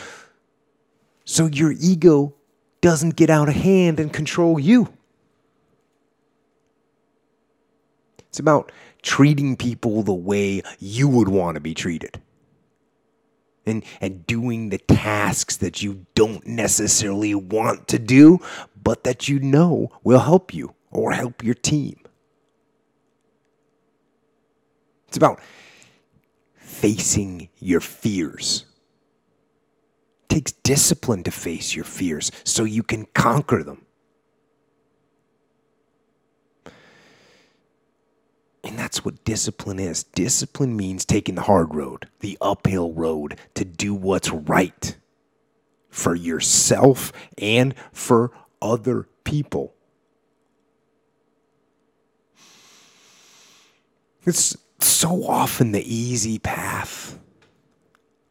so 1.30 1.46
your 1.46 1.72
ego 1.78 2.34
doesn't 2.80 3.14
get 3.14 3.30
out 3.30 3.48
of 3.48 3.54
hand 3.54 4.00
and 4.00 4.12
control 4.12 4.58
you. 4.58 4.92
It's 8.18 8.40
about 8.40 8.72
treating 9.02 9.56
people 9.56 10.02
the 10.02 10.12
way 10.12 10.62
you 10.80 11.08
would 11.08 11.28
want 11.28 11.54
to 11.54 11.60
be 11.60 11.72
treated. 11.72 12.20
And, 13.64 13.84
and 14.00 14.26
doing 14.26 14.70
the 14.70 14.78
tasks 14.78 15.58
that 15.58 15.82
you 15.82 16.04
don't 16.16 16.44
necessarily 16.48 17.36
want 17.36 17.86
to 17.88 18.00
do, 18.00 18.40
but 18.82 19.04
that 19.04 19.28
you 19.28 19.38
know 19.38 19.92
will 20.02 20.18
help 20.18 20.52
you 20.52 20.74
or 20.90 21.12
help 21.12 21.44
your 21.44 21.54
team. 21.54 21.99
It's 25.10 25.16
about 25.16 25.40
facing 26.54 27.48
your 27.58 27.80
fears. 27.80 28.64
It 30.22 30.34
takes 30.34 30.52
discipline 30.52 31.24
to 31.24 31.32
face 31.32 31.74
your 31.74 31.84
fears 31.84 32.30
so 32.44 32.62
you 32.62 32.84
can 32.84 33.06
conquer 33.06 33.64
them. 33.64 33.86
And 38.62 38.78
that's 38.78 39.04
what 39.04 39.24
discipline 39.24 39.80
is. 39.80 40.04
Discipline 40.04 40.76
means 40.76 41.04
taking 41.04 41.34
the 41.34 41.42
hard 41.42 41.74
road, 41.74 42.08
the 42.20 42.38
uphill 42.40 42.92
road, 42.92 43.36
to 43.54 43.64
do 43.64 43.92
what's 43.92 44.30
right 44.30 44.96
for 45.88 46.14
yourself 46.14 47.12
and 47.36 47.74
for 47.92 48.30
other 48.62 49.08
people. 49.24 49.74
It's 54.24 54.56
so 55.00 55.24
often 55.24 55.72
the 55.72 55.94
easy 55.94 56.38
path, 56.38 57.18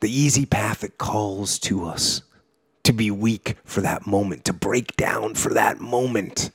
the 0.02 0.12
easy 0.12 0.46
path 0.46 0.82
that 0.82 1.00
calls 1.00 1.58
to 1.58 1.84
us 1.84 2.22
to 2.84 2.94
be 2.94 3.10
weak 3.10 3.56
for 3.64 3.82
that 3.82 4.06
moment, 4.06 4.46
to 4.46 4.54
break 4.54 4.96
down 4.96 5.34
for 5.34 5.54
that 5.56 5.80
moment 5.80 6.52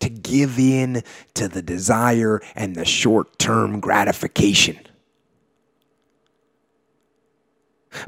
to 0.00 0.10
give 0.10 0.58
in 0.58 1.02
to 1.32 1.48
the 1.48 1.62
desire 1.62 2.42
and 2.54 2.76
the 2.76 2.84
short 2.84 3.38
term 3.38 3.80
gratification. 3.80 4.78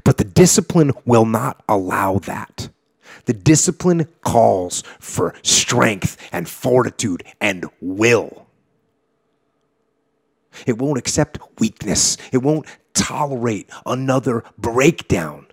But 0.04 0.18
the 0.18 0.24
discipline 0.24 0.92
will 1.06 1.24
not 1.24 1.64
allow 1.68 2.18
that. 2.18 2.68
The 3.24 3.32
discipline 3.32 4.06
calls 4.22 4.82
for 5.00 5.34
strength 5.42 6.18
and 6.30 6.46
fortitude 6.46 7.24
and 7.40 7.64
will. 7.80 8.47
It 10.66 10.78
won't 10.78 10.98
accept 10.98 11.38
weakness. 11.58 12.16
It 12.32 12.38
won't 12.38 12.66
tolerate 12.94 13.70
another 13.86 14.44
breakdown. 14.58 15.46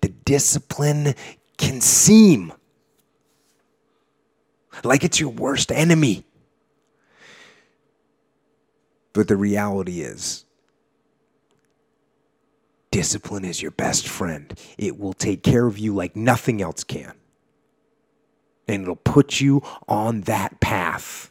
The 0.00 0.08
discipline 0.08 1.14
can 1.58 1.80
seem 1.80 2.52
like 4.84 5.04
it's 5.04 5.20
your 5.20 5.30
worst 5.30 5.70
enemy. 5.70 6.24
But 9.12 9.28
the 9.28 9.36
reality 9.36 10.00
is, 10.00 10.44
discipline 12.90 13.44
is 13.44 13.60
your 13.60 13.72
best 13.72 14.08
friend. 14.08 14.58
It 14.78 14.98
will 14.98 15.12
take 15.12 15.42
care 15.42 15.66
of 15.66 15.78
you 15.78 15.94
like 15.94 16.16
nothing 16.16 16.62
else 16.62 16.84
can. 16.84 17.14
And 18.68 18.82
it'll 18.82 18.96
put 18.96 19.40
you 19.40 19.62
on 19.88 20.22
that 20.22 20.60
path 20.60 21.29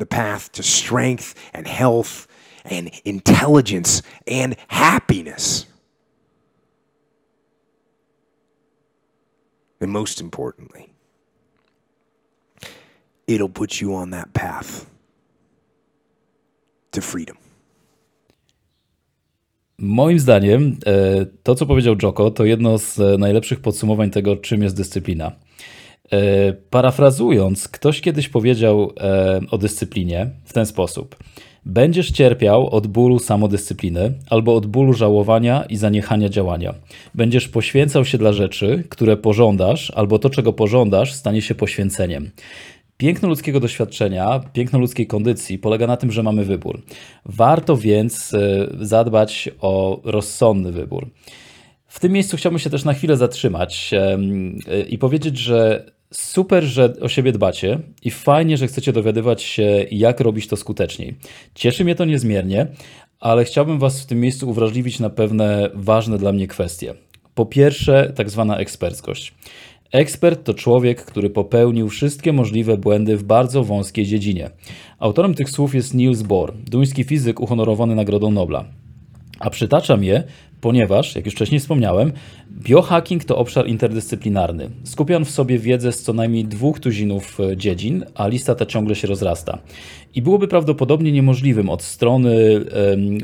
the 0.00 0.06
path 0.06 0.50
to 0.52 0.62
strength 0.62 1.34
and 1.52 1.66
health 1.68 2.26
and 2.64 2.90
intelligence 3.04 4.02
and 4.26 4.56
happiness. 4.68 5.66
And 9.80 9.90
most 9.92 10.20
importantly, 10.20 10.92
it'll 13.26 13.48
put 13.48 13.80
you 13.80 13.94
on 13.94 14.10
that 14.10 14.32
path 14.34 14.86
to 16.90 17.00
freedom. 17.00 17.36
Moim 19.78 20.18
zdaniem 20.18 20.78
to, 21.42 21.54
co 21.54 21.66
powiedział 21.66 21.96
Joko, 22.02 22.30
to 22.30 22.44
jedno 22.44 22.78
z 22.78 23.20
najlepszych 23.20 23.60
podsumowań 23.60 24.10
tego, 24.10 24.36
czym 24.36 24.62
jest 24.62 24.76
dyscyplina. 24.76 25.32
E, 26.12 26.52
parafrazując, 26.52 27.68
ktoś 27.68 28.00
kiedyś 28.00 28.28
powiedział 28.28 28.92
o 29.50 29.58
dyscyplinie 29.58 30.30
w 30.44 30.52
ten 30.52 30.66
sposób. 30.66 31.16
Będziesz 31.66 32.10
cierpiał 32.10 32.68
od 32.70 32.86
bólu 32.86 33.18
samodyscypliny 33.18 34.12
albo 34.30 34.54
od 34.54 34.66
bólu 34.66 34.92
żałowania 34.92 35.64
i 35.68 35.76
zaniechania 35.76 36.28
działania. 36.28 36.74
Będziesz 37.14 37.48
poświęcał 37.48 38.04
się 38.04 38.18
dla 38.18 38.32
rzeczy, 38.32 38.84
które 38.88 39.16
pożądasz, 39.16 39.92
albo 39.96 40.18
to, 40.18 40.30
czego 40.30 40.52
pożądasz, 40.52 41.14
stanie 41.14 41.42
się 41.42 41.54
poświęceniem. 41.54 42.30
Piękno 42.96 43.28
ludzkiego 43.28 43.60
doświadczenia, 43.60 44.40
piękno 44.52 44.78
ludzkiej 44.78 45.06
kondycji 45.06 45.58
polega 45.58 45.86
na 45.86 45.96
tym, 45.96 46.12
że 46.12 46.22
mamy 46.22 46.44
wybór. 46.44 46.82
Warto 47.24 47.76
więc 47.76 48.34
e, 48.34 48.66
zadbać 48.80 49.50
o 49.60 50.00
rozsądny 50.04 50.72
wybór. 50.72 51.10
W 51.86 52.00
tym 52.00 52.12
miejscu 52.12 52.36
chciałbym 52.36 52.58
się 52.58 52.70
też 52.70 52.84
na 52.84 52.94
chwilę 52.94 53.16
zatrzymać 53.16 53.90
e, 53.94 54.18
i 54.88 54.98
powiedzieć, 54.98 55.38
że 55.38 55.86
super, 56.12 56.64
że 56.64 56.94
o 57.00 57.08
siebie 57.08 57.32
dbacie 57.32 57.78
i 58.02 58.10
fajnie, 58.10 58.56
że 58.56 58.66
chcecie 58.66 58.92
dowiadywać 58.92 59.42
się, 59.42 59.86
jak 59.90 60.20
robić 60.20 60.46
to 60.46 60.56
skuteczniej. 60.56 61.14
Cieszy 61.54 61.84
mnie 61.84 61.94
to 61.94 62.04
niezmiernie, 62.04 62.66
ale 63.20 63.44
chciałbym 63.44 63.78
Was 63.78 64.00
w 64.00 64.06
tym 64.06 64.20
miejscu 64.20 64.50
uwrażliwić 64.50 65.00
na 65.00 65.10
pewne 65.10 65.70
ważne 65.74 66.18
dla 66.18 66.32
mnie 66.32 66.46
kwestie. 66.46 66.94
Po 67.34 67.46
pierwsze, 67.46 68.12
tak 68.16 68.30
zwana 68.30 68.58
eksperckość. 68.58 69.34
Ekspert 69.92 70.44
to 70.44 70.54
człowiek, 70.54 71.04
który 71.04 71.30
popełnił 71.30 71.88
wszystkie 71.88 72.32
możliwe 72.32 72.76
błędy 72.76 73.16
w 73.16 73.24
bardzo 73.24 73.64
wąskiej 73.64 74.06
dziedzinie. 74.06 74.50
Autorem 74.98 75.34
tych 75.34 75.50
słów 75.50 75.74
jest 75.74 75.94
Niels 75.94 76.22
Bohr, 76.22 76.52
duński 76.70 77.04
fizyk 77.04 77.40
uhonorowany 77.40 77.94
Nagrodą 77.94 78.30
Nobla. 78.30 78.64
A 79.40 79.50
przytaczam 79.50 80.04
je, 80.04 80.22
ponieważ, 80.60 81.16
jak 81.16 81.24
już 81.24 81.34
wcześniej 81.34 81.60
wspomniałem, 81.60 82.12
biohacking 82.52 83.24
to 83.24 83.36
obszar 83.36 83.66
interdyscyplinarny. 83.66 84.70
Skupia 84.84 85.16
on 85.16 85.24
w 85.24 85.30
sobie 85.30 85.58
wiedzę 85.58 85.92
z 85.92 86.02
co 86.02 86.12
najmniej 86.12 86.44
dwóch 86.44 86.80
tuzinów 86.80 87.40
e, 87.40 87.56
dziedzin, 87.56 88.04
a 88.14 88.28
lista 88.28 88.54
ta 88.54 88.66
ciągle 88.66 88.94
się 88.94 89.08
rozrasta. 89.08 89.58
I 90.14 90.22
byłoby 90.22 90.48
prawdopodobnie 90.48 91.12
niemożliwym 91.12 91.68
od 91.68 91.82
strony 91.82 92.64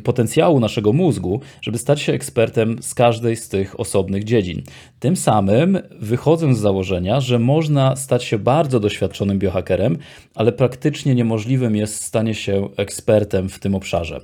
potencjału 0.04 0.60
naszego 0.60 0.92
mózgu, 0.92 1.40
żeby 1.62 1.78
stać 1.78 2.00
się 2.00 2.12
ekspertem 2.12 2.76
z 2.82 2.94
każdej 2.94 3.36
z 3.36 3.48
tych 3.48 3.80
osobnych 3.80 4.24
dziedzin. 4.24 4.62
Tym 5.00 5.16
samym 5.16 5.78
wychodzę 6.00 6.54
z 6.54 6.58
założenia, 6.58 7.20
że 7.20 7.38
można 7.38 7.96
stać 7.96 8.24
się 8.24 8.38
bardzo 8.38 8.80
doświadczonym 8.80 9.38
biohackerem, 9.38 9.98
ale 10.34 10.52
praktycznie 10.52 11.14
niemożliwym 11.14 11.76
jest 11.76 12.04
stanie 12.04 12.34
się 12.34 12.68
ekspertem 12.76 13.48
w 13.48 13.58
tym 13.58 13.74
obszarze. 13.74 14.20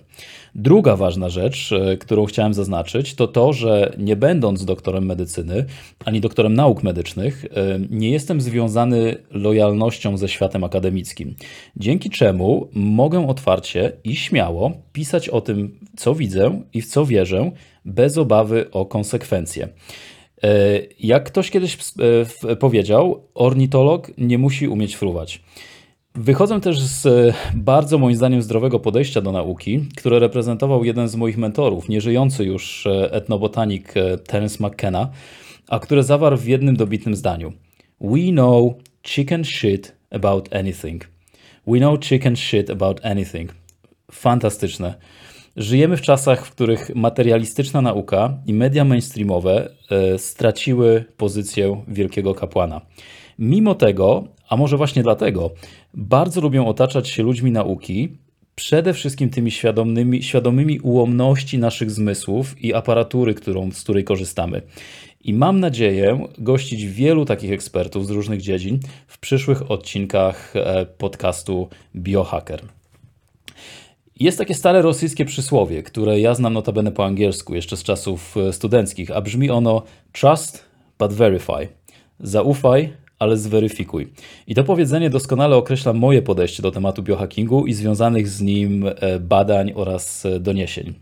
Druga 0.54 0.96
ważna 0.96 1.28
rzecz, 1.28 1.72
e, 1.72 1.96
którą 1.96 2.24
chciałem 2.24 2.54
zaznaczyć, 2.54 3.14
to 3.14 3.28
to, 3.28 3.52
że 3.52 3.92
nie 3.98 4.16
będąc 4.16 4.64
doktorem 4.64 5.06
medycyny 5.06 5.64
ani 6.04 6.20
doktorem 6.20 6.54
nauk 6.54 6.82
medycznych, 6.82 7.44
e, 7.44 7.78
nie 7.90 8.10
jestem 8.10 8.40
związany 8.40 9.16
lojalnością 9.30 10.16
ze 10.16 10.28
światem 10.28 10.64
akademickim. 10.64 11.34
Dzięki 11.76 12.10
czemu 12.10 12.51
mogę 12.72 13.28
otwarcie 13.28 13.92
i 14.04 14.16
śmiało 14.16 14.72
pisać 14.92 15.28
o 15.28 15.40
tym, 15.40 15.78
co 15.96 16.14
widzę 16.14 16.62
i 16.74 16.82
w 16.82 16.86
co 16.86 17.06
wierzę, 17.06 17.50
bez 17.84 18.18
obawy 18.18 18.70
o 18.70 18.86
konsekwencje. 18.86 19.68
E, 20.42 20.48
jak 21.00 21.24
ktoś 21.24 21.50
kiedyś 21.50 21.78
powiedział, 22.60 23.22
ornitolog 23.34 24.10
nie 24.18 24.38
musi 24.38 24.68
umieć 24.68 24.96
fruwać. 24.96 25.40
Wychodzę 26.14 26.60
też 26.60 26.80
z 26.80 27.06
e, 27.06 27.34
bardzo 27.54 27.98
moim 27.98 28.16
zdaniem 28.16 28.42
zdrowego 28.42 28.80
podejścia 28.80 29.20
do 29.20 29.32
nauki, 29.32 29.80
które 29.96 30.18
reprezentował 30.18 30.84
jeden 30.84 31.08
z 31.08 31.16
moich 31.16 31.38
mentorów, 31.38 31.88
nieżyjący 31.88 32.44
już 32.44 32.86
e, 32.86 33.12
etnobotanik 33.12 33.96
e, 33.96 34.18
Terence 34.18 34.66
McKenna, 34.66 35.10
a 35.68 35.78
które 35.78 36.02
zawarł 36.02 36.36
w 36.36 36.46
jednym 36.46 36.76
dobitnym 36.76 37.16
zdaniu. 37.16 37.52
We 38.00 38.30
know 38.30 38.72
chicken 39.02 39.44
shit 39.44 39.96
about 40.10 40.54
anything. 40.54 41.08
We 41.66 41.78
know 41.78 41.98
chicken 41.98 42.36
shit 42.36 42.70
about 42.70 43.04
anything. 43.04 43.52
Fantastyczne. 44.10 44.94
Żyjemy 45.56 45.96
w 45.96 46.02
czasach, 46.02 46.46
w 46.46 46.50
których 46.50 46.94
materialistyczna 46.94 47.80
nauka 47.80 48.38
i 48.46 48.54
media 48.54 48.84
mainstreamowe 48.84 49.70
e, 49.90 50.18
straciły 50.18 51.04
pozycję 51.16 51.82
wielkiego 51.88 52.34
kapłana. 52.34 52.80
Mimo 53.38 53.74
tego, 53.74 54.24
a 54.48 54.56
może 54.56 54.76
właśnie 54.76 55.02
dlatego, 55.02 55.50
bardzo 55.94 56.40
lubią 56.40 56.66
otaczać 56.66 57.08
się 57.08 57.22
ludźmi 57.22 57.52
nauki, 57.52 58.08
przede 58.54 58.94
wszystkim 58.94 59.30
tymi 59.30 59.50
świadomymi, 59.50 60.22
świadomymi 60.22 60.80
ułomności 60.80 61.58
naszych 61.58 61.90
zmysłów 61.90 62.64
i 62.64 62.74
aparatury, 62.74 63.34
którą, 63.34 63.70
z 63.70 63.82
której 63.82 64.04
korzystamy. 64.04 64.62
I 65.24 65.34
mam 65.34 65.60
nadzieję 65.60 66.26
gościć 66.38 66.86
wielu 66.86 67.24
takich 67.24 67.52
ekspertów 67.52 68.06
z 68.06 68.10
różnych 68.10 68.42
dziedzin 68.42 68.78
w 69.06 69.18
przyszłych 69.18 69.70
odcinkach 69.70 70.56
e, 70.56 70.86
podcastu 70.86 71.68
Biohacker. 71.96 72.62
Jest 74.20 74.38
takie 74.38 74.54
stare 74.54 74.82
rosyjskie 74.82 75.24
przysłowie, 75.24 75.82
które 75.82 76.20
ja 76.20 76.34
znam 76.34 76.52
notabene 76.52 76.92
po 76.92 77.04
angielsku 77.04 77.54
jeszcze 77.54 77.76
z 77.76 77.82
czasów 77.82 78.36
e, 78.36 78.52
studenckich, 78.52 79.10
a 79.10 79.20
brzmi 79.20 79.50
ono 79.50 79.82
trust 80.12 80.64
but 80.98 81.12
verify. 81.12 81.68
Zaufaj, 82.20 82.92
ale 83.18 83.36
zweryfikuj. 83.36 84.12
I 84.46 84.54
to 84.54 84.64
powiedzenie 84.64 85.10
doskonale 85.10 85.56
określa 85.56 85.92
moje 85.92 86.22
podejście 86.22 86.62
do 86.62 86.70
tematu 86.70 87.02
biohackingu 87.02 87.66
i 87.66 87.72
związanych 87.72 88.28
z 88.28 88.40
nim 88.40 88.84
e, 88.86 89.20
badań 89.20 89.72
oraz 89.74 90.26
doniesień. 90.40 90.94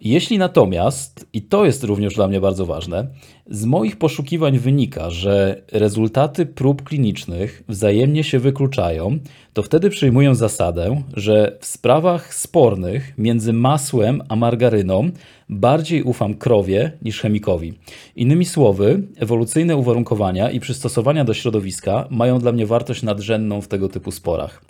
Jeśli 0.00 0.38
natomiast, 0.38 1.26
i 1.32 1.42
to 1.42 1.64
jest 1.64 1.84
również 1.84 2.14
dla 2.14 2.28
mnie 2.28 2.40
bardzo 2.40 2.66
ważne, 2.66 3.06
z 3.50 3.64
moich 3.64 3.96
poszukiwań 3.96 4.58
wynika, 4.58 5.10
że 5.10 5.62
rezultaty 5.72 6.46
prób 6.46 6.82
klinicznych 6.82 7.62
wzajemnie 7.68 8.24
się 8.24 8.38
wykluczają, 8.38 9.18
to 9.52 9.62
wtedy 9.62 9.90
przyjmuję 9.90 10.34
zasadę, 10.34 11.02
że 11.16 11.58
w 11.60 11.66
sprawach 11.66 12.34
spornych 12.34 13.18
między 13.18 13.52
masłem 13.52 14.22
a 14.28 14.36
margaryną 14.36 15.10
bardziej 15.48 16.02
ufam 16.02 16.34
krowie 16.34 16.92
niż 17.02 17.20
chemikowi. 17.20 17.74
Innymi 18.16 18.44
słowy, 18.44 19.02
ewolucyjne 19.16 19.76
uwarunkowania 19.76 20.50
i 20.50 20.60
przystosowania 20.60 21.24
do 21.24 21.34
środowiska 21.34 22.06
mają 22.10 22.38
dla 22.38 22.52
mnie 22.52 22.66
wartość 22.66 23.02
nadrzędną 23.02 23.60
w 23.60 23.68
tego 23.68 23.88
typu 23.88 24.10
sporach. 24.10 24.64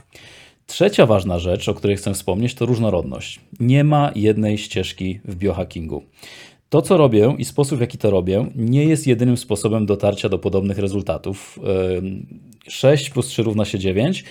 Trzecia 0.67 1.07
ważna 1.07 1.39
rzecz, 1.39 1.69
o 1.69 1.75
której 1.75 1.97
chcę 1.97 2.15
wspomnieć, 2.15 2.55
to 2.55 2.67
różnorodność. 2.67 3.41
Nie 3.61 3.85
ma 3.85 4.13
jednej 4.15 4.59
ścieżki 4.59 5.21
w 5.25 5.37
biohackingu. 5.37 6.03
To, 6.69 6.83
co 6.83 6.97
robię 6.97 7.35
i 7.39 7.45
sposób, 7.45 7.79
w 7.79 7.81
jaki 7.81 7.99
to 7.99 8.11
robię, 8.11 8.47
nie 8.57 8.85
jest 8.85 9.07
jedynym 9.07 9.37
sposobem 9.37 9.87
dotarcia 9.87 10.29
do 10.29 10.39
podobnych 10.39 10.79
rezultatów. 10.79 11.59
6 12.69 13.11
plus 13.11 13.27
3 13.27 13.43
równa 13.43 13.65
się 13.65 13.79
9, 13.79 14.25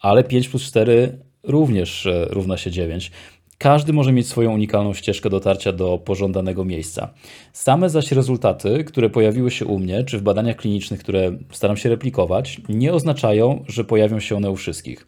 ale 0.00 0.24
5 0.24 0.48
plus 0.48 0.62
4 0.62 1.18
również 1.42 2.06
e, 2.06 2.26
równa 2.30 2.56
się 2.56 2.70
9. 2.70 3.10
Każdy 3.58 3.92
może 3.92 4.12
mieć 4.12 4.28
swoją 4.28 4.52
unikalną 4.54 4.94
ścieżkę 4.94 5.30
dotarcia 5.30 5.72
do 5.72 5.98
pożądanego 5.98 6.64
miejsca. 6.64 7.14
Same 7.52 7.90
zaś 7.90 8.12
rezultaty, 8.12 8.84
które 8.84 9.10
pojawiły 9.10 9.50
się 9.50 9.64
u 9.64 9.78
mnie, 9.78 10.04
czy 10.04 10.18
w 10.18 10.22
badaniach 10.22 10.56
klinicznych, 10.56 11.00
które 11.00 11.38
staram 11.52 11.76
się 11.76 11.88
replikować, 11.88 12.60
nie 12.68 12.92
oznaczają, 12.92 13.64
że 13.68 13.84
pojawią 13.84 14.20
się 14.20 14.36
one 14.36 14.50
u 14.50 14.56
wszystkich. 14.56 15.06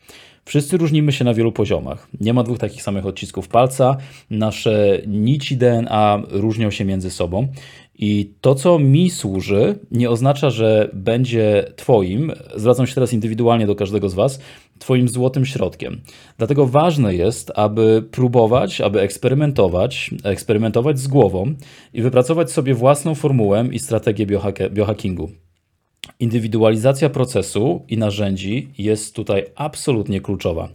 Wszyscy 0.49 0.77
różnimy 0.77 1.13
się 1.13 1.25
na 1.25 1.35
wielu 1.35 1.53
poziomach. 1.53 2.09
Nie 2.21 2.35
ma 2.35 2.43
dwóch 2.43 2.59
takich 2.59 2.83
samych 2.83 3.07
odcisków 3.07 3.49
palca. 3.49 3.97
Nasze 4.31 5.03
nici 5.07 5.57
DNA 5.57 6.23
różnią 6.31 6.71
się 6.71 6.85
między 6.85 7.11
sobą. 7.11 7.49
I 7.99 8.33
to, 8.41 8.55
co 8.55 8.79
mi 8.79 9.11
służy, 9.11 9.79
nie 9.91 10.11
oznacza, 10.11 10.51
że 10.51 10.91
będzie 10.93 11.73
Twoim, 11.77 12.33
zwracam 12.57 12.87
się 12.87 12.95
teraz 12.95 13.13
indywidualnie 13.13 13.67
do 13.67 13.75
każdego 13.75 14.09
z 14.09 14.15
Was, 14.15 14.41
Twoim 14.79 15.09
złotym 15.09 15.47
środkiem. 15.47 16.01
Dlatego 16.39 16.67
ważne 16.67 17.15
jest, 17.15 17.53
aby 17.55 18.03
próbować, 18.11 18.81
aby 18.81 19.01
eksperymentować, 19.01 20.11
eksperymentować 20.25 20.99
z 20.99 21.09
głową 21.09 21.55
i 21.93 22.03
wypracować 22.03 22.51
sobie 22.51 22.75
własną 22.75 23.15
formułę 23.15 23.69
i 23.73 23.79
strategię 23.79 24.27
biohackingu. 24.71 25.29
Indywidualizacja 26.21 27.11
procesu 27.11 27.85
i 27.89 27.99
narzędzi 27.99 28.69
jest 28.79 29.15
tutaj 29.15 29.45
absolutnie 29.57 30.21
kluczowa. 30.21 30.69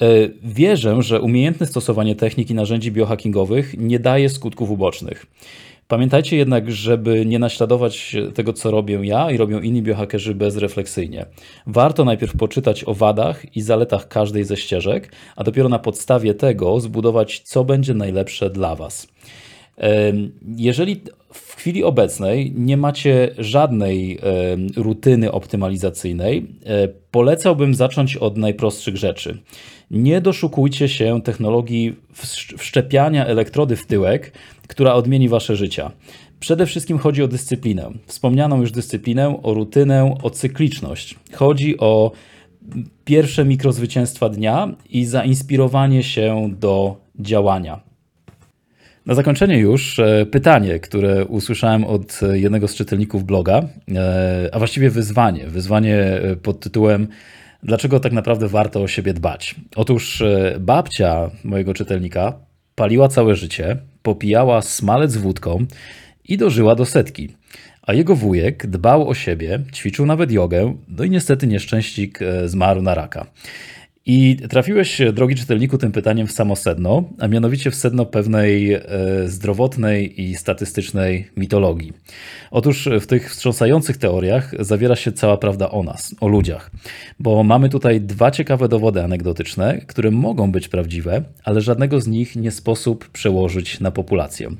E, 0.00 0.06
wierzę, 0.42 1.02
że 1.02 1.20
umiejętne 1.20 1.66
stosowanie 1.66 2.16
technik 2.16 2.50
i 2.50 2.54
narzędzi 2.54 2.92
biohackingowych 2.92 3.74
nie 3.78 3.98
daje 3.98 4.28
skutków 4.28 4.70
ubocznych. 4.70 5.26
Pamiętajcie 5.88 6.36
jednak, 6.36 6.70
żeby 6.72 7.26
nie 7.26 7.38
naśladować 7.38 8.16
tego, 8.34 8.52
co 8.52 8.70
robię 8.70 9.00
ja 9.02 9.30
i 9.30 9.36
robią 9.36 9.60
inni 9.60 9.82
biohackerzy 9.82 10.34
bezrefleksyjnie. 10.34 11.26
Warto 11.66 12.04
najpierw 12.04 12.36
poczytać 12.36 12.84
o 12.84 12.94
wadach 12.94 13.56
i 13.56 13.62
zaletach 13.62 14.08
każdej 14.08 14.44
ze 14.44 14.56
ścieżek, 14.56 15.12
a 15.36 15.44
dopiero 15.44 15.68
na 15.68 15.78
podstawie 15.78 16.34
tego 16.34 16.80
zbudować, 16.80 17.40
co 17.40 17.64
będzie 17.64 17.94
najlepsze 17.94 18.50
dla 18.50 18.76
Was. 18.76 19.08
Jeżeli 20.56 21.00
w 21.32 21.54
chwili 21.56 21.84
obecnej 21.84 22.52
nie 22.56 22.76
macie 22.76 23.34
żadnej 23.38 24.18
rutyny 24.76 25.32
optymalizacyjnej, 25.32 26.46
e, 26.66 26.88
polecałbym 27.10 27.74
zacząć 27.74 28.16
od 28.16 28.36
najprostszych 28.36 28.96
rzeczy. 28.96 29.38
Nie 29.90 30.20
doszukujcie 30.20 30.88
się 30.88 31.22
technologii 31.22 31.96
wszczepiania 32.58 33.26
elektrody 33.26 33.76
w 33.76 33.86
tyłek, 33.86 34.32
która 34.68 34.94
odmieni 34.94 35.28
wasze 35.28 35.56
życia. 35.56 35.90
Przede 36.40 36.66
wszystkim 36.66 36.98
chodzi 36.98 37.22
o 37.22 37.28
dyscyplinę. 37.28 37.90
Wspomnianą 38.06 38.60
już 38.60 38.70
dyscyplinę, 38.70 39.42
o 39.42 39.54
rutynę, 39.54 40.14
o 40.22 40.30
cykliczność. 40.30 41.14
Chodzi 41.32 41.78
o 41.78 42.12
pierwsze 43.04 43.44
mikrozwycięstwa 43.44 44.28
dnia 44.28 44.74
i 44.90 45.04
zainspirowanie 45.04 46.02
się 46.02 46.50
do 46.60 46.96
działania. 47.18 47.93
Na 49.06 49.14
zakończenie 49.14 49.58
już 49.58 49.98
e, 49.98 50.26
pytanie, 50.26 50.80
które 50.80 51.24
usłyszałem 51.24 51.84
od 51.84 52.20
jednego 52.32 52.68
z 52.68 52.74
czytelników 52.74 53.24
bloga, 53.24 53.62
e, 53.94 54.48
a 54.52 54.58
właściwie 54.58 54.90
wyzwanie. 54.90 55.46
Wyzwanie 55.46 55.96
e, 55.96 56.36
pod 56.36 56.60
tytułem 56.60 57.08
Dlaczego 57.62 58.00
tak 58.00 58.12
naprawdę 58.12 58.48
warto 58.48 58.82
o 58.82 58.88
siebie 58.88 59.14
dbać? 59.14 59.54
Otóż 59.76 60.22
babcia 60.60 61.30
mojego 61.44 61.74
czytelnika 61.74 62.32
paliła 62.74 63.08
całe 63.08 63.36
życie, 63.36 63.76
popijała 64.02 64.62
smalec 64.62 65.16
wódką 65.16 65.66
i 66.28 66.36
dożyła 66.36 66.74
do 66.74 66.86
setki. 66.86 67.28
A 67.82 67.92
jego 67.92 68.16
wujek 68.16 68.66
dbał 68.66 69.08
o 69.08 69.14
siebie, 69.14 69.60
ćwiczył 69.74 70.06
nawet 70.06 70.32
jogę, 70.32 70.74
no 70.88 71.04
i 71.04 71.10
niestety 71.10 71.46
nieszczęścik 71.46 72.18
zmarł 72.46 72.82
na 72.82 72.94
raka. 72.94 73.26
I 74.06 74.36
trafiłeś, 74.50 75.00
drogi 75.12 75.34
czytelniku, 75.34 75.78
tym 75.78 75.92
pytaniem 75.92 76.26
w 76.26 76.32
samo 76.32 76.56
sedno, 76.56 77.04
a 77.20 77.28
mianowicie 77.28 77.70
w 77.70 77.74
sedno 77.74 78.06
pewnej 78.06 78.72
e, 78.72 78.82
zdrowotnej 79.26 80.22
i 80.22 80.34
statystycznej 80.34 81.28
mitologii. 81.36 81.92
Otóż 82.50 82.88
w 83.00 83.06
tych 83.06 83.30
wstrząsających 83.30 83.96
teoriach 83.96 84.54
zawiera 84.58 84.96
się 84.96 85.12
cała 85.12 85.36
prawda 85.36 85.70
o 85.70 85.82
nas, 85.82 86.14
o 86.20 86.28
ludziach, 86.28 86.70
bo 87.18 87.42
mamy 87.42 87.68
tutaj 87.68 88.00
dwa 88.00 88.30
ciekawe 88.30 88.68
dowody 88.68 89.02
anegdotyczne, 89.02 89.80
które 89.86 90.10
mogą 90.10 90.52
być 90.52 90.68
prawdziwe, 90.68 91.22
ale 91.44 91.60
żadnego 91.60 92.00
z 92.00 92.06
nich 92.06 92.36
nie 92.36 92.50
sposób 92.50 93.08
przełożyć 93.08 93.80
na 93.80 93.90
populację. 93.90 94.50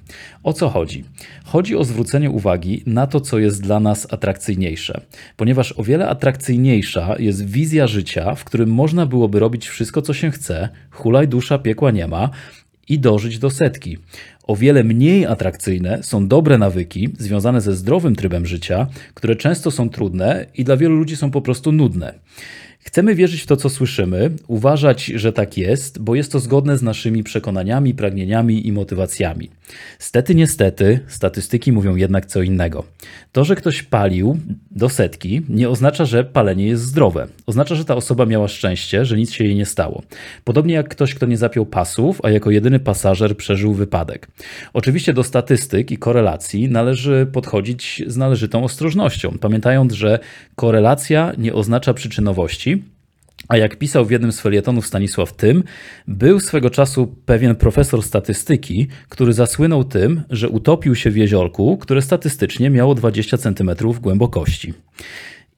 O 0.42 0.52
co 0.52 0.68
chodzi? 0.68 1.04
Chodzi 1.44 1.76
o 1.76 1.84
zwrócenie 1.84 2.30
uwagi 2.30 2.82
na 2.86 3.06
to, 3.06 3.20
co 3.20 3.38
jest 3.38 3.62
dla 3.62 3.80
nas 3.80 4.12
atrakcyjniejsze, 4.12 5.00
ponieważ 5.36 5.72
o 5.72 5.82
wiele 5.82 6.08
atrakcyjniejsza 6.08 7.16
jest 7.18 7.46
wizja 7.46 7.86
życia, 7.86 8.34
w 8.34 8.44
którym 8.44 8.68
można 8.70 9.06
byłoby 9.06 9.33
robić 9.38 9.68
wszystko, 9.68 10.02
co 10.02 10.14
się 10.14 10.30
chce, 10.30 10.68
hulaj 10.90 11.28
dusza, 11.28 11.58
piekła 11.58 11.90
nie 11.90 12.06
ma, 12.06 12.30
i 12.88 12.98
dożyć 12.98 13.38
do 13.38 13.50
setki. 13.50 13.98
O 14.46 14.56
wiele 14.56 14.84
mniej 14.84 15.26
atrakcyjne 15.26 16.02
są 16.02 16.28
dobre 16.28 16.58
nawyki 16.58 17.08
związane 17.18 17.60
ze 17.60 17.74
zdrowym 17.74 18.16
trybem 18.16 18.46
życia, 18.46 18.86
które 19.14 19.36
często 19.36 19.70
są 19.70 19.90
trudne 19.90 20.46
i 20.54 20.64
dla 20.64 20.76
wielu 20.76 20.96
ludzi 20.96 21.16
są 21.16 21.30
po 21.30 21.40
prostu 21.40 21.72
nudne. 21.72 22.14
Chcemy 22.86 23.14
wierzyć 23.14 23.40
w 23.40 23.46
to, 23.46 23.56
co 23.56 23.70
słyszymy, 23.70 24.30
uważać, 24.46 25.04
że 25.04 25.32
tak 25.32 25.58
jest, 25.58 25.98
bo 25.98 26.14
jest 26.14 26.32
to 26.32 26.40
zgodne 26.40 26.78
z 26.78 26.82
naszymi 26.82 27.24
przekonaniami, 27.24 27.94
pragnieniami 27.94 28.66
i 28.66 28.72
motywacjami. 28.72 29.50
Stety, 29.98 30.34
niestety, 30.34 31.00
statystyki 31.08 31.72
mówią 31.72 31.96
jednak 31.96 32.26
co 32.26 32.42
innego. 32.42 32.84
To, 33.32 33.44
że 33.44 33.56
ktoś 33.56 33.82
palił 33.82 34.38
do 34.70 34.88
setki, 34.88 35.42
nie 35.48 35.68
oznacza, 35.68 36.04
że 36.04 36.24
palenie 36.24 36.66
jest 36.66 36.82
zdrowe. 36.82 37.26
Oznacza, 37.46 37.74
że 37.74 37.84
ta 37.84 37.96
osoba 37.96 38.26
miała 38.26 38.48
szczęście, 38.48 39.04
że 39.04 39.16
nic 39.16 39.32
się 39.32 39.44
jej 39.44 39.54
nie 39.54 39.66
stało. 39.66 40.02
Podobnie 40.44 40.74
jak 40.74 40.88
ktoś, 40.88 41.14
kto 41.14 41.26
nie 41.26 41.36
zapiął 41.36 41.66
pasów, 41.66 42.20
a 42.22 42.30
jako 42.30 42.50
jedyny 42.50 42.80
pasażer 42.80 43.36
przeżył 43.36 43.74
wypadek. 43.74 44.28
Oczywiście 44.72 45.12
do 45.12 45.24
statystyk 45.24 45.90
i 45.90 45.98
korelacji 45.98 46.68
należy 46.68 47.26
podchodzić 47.32 48.02
z 48.06 48.16
należytą 48.16 48.64
ostrożnością, 48.64 49.38
pamiętając, 49.40 49.92
że 49.92 50.18
korelacja 50.56 51.32
nie 51.38 51.54
oznacza 51.54 51.94
przyczynowości, 51.94 52.73
a 53.48 53.56
jak 53.56 53.76
pisał 53.76 54.04
w 54.04 54.10
jednym 54.10 54.32
z 54.32 54.40
felietonów 54.40 54.86
Stanisław 54.86 55.32
Tym, 55.32 55.62
był 56.08 56.40
swego 56.40 56.70
czasu 56.70 57.06
pewien 57.26 57.54
profesor 57.56 58.02
statystyki, 58.02 58.88
który 59.08 59.32
zasłynął 59.32 59.84
tym, 59.84 60.22
że 60.30 60.48
utopił 60.48 60.94
się 60.94 61.10
w 61.10 61.16
jeziorku, 61.16 61.78
które 61.78 62.02
statystycznie 62.02 62.70
miało 62.70 62.94
20 62.94 63.38
cm 63.38 63.70
głębokości. 64.00 64.74